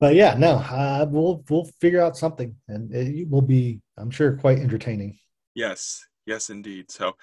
[0.00, 4.36] but yeah, no, uh, we'll we'll figure out something, and it will be, I'm sure,
[4.36, 5.18] quite entertaining.
[5.54, 6.90] Yes, yes, indeed.
[6.90, 7.16] So,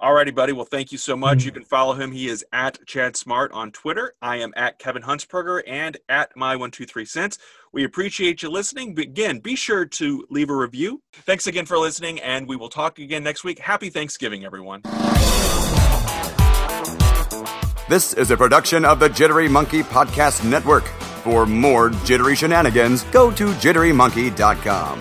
[0.00, 0.52] Alrighty, buddy.
[0.52, 1.44] Well, thank you so much.
[1.44, 1.60] You mm-hmm.
[1.60, 2.12] can follow him.
[2.12, 4.14] He is at Chad Smart on Twitter.
[4.20, 7.38] I am at Kevin Huntsberger and at my one two three cents.
[7.72, 8.94] We appreciate you listening.
[8.94, 11.02] But again, be sure to leave a review.
[11.12, 13.58] Thanks again for listening, and we will talk again next week.
[13.58, 14.82] Happy Thanksgiving, everyone.
[17.88, 20.86] This is a production of the Jittery Monkey Podcast Network.
[21.22, 25.00] For more jittery shenanigans, go to jitterymonkey.com.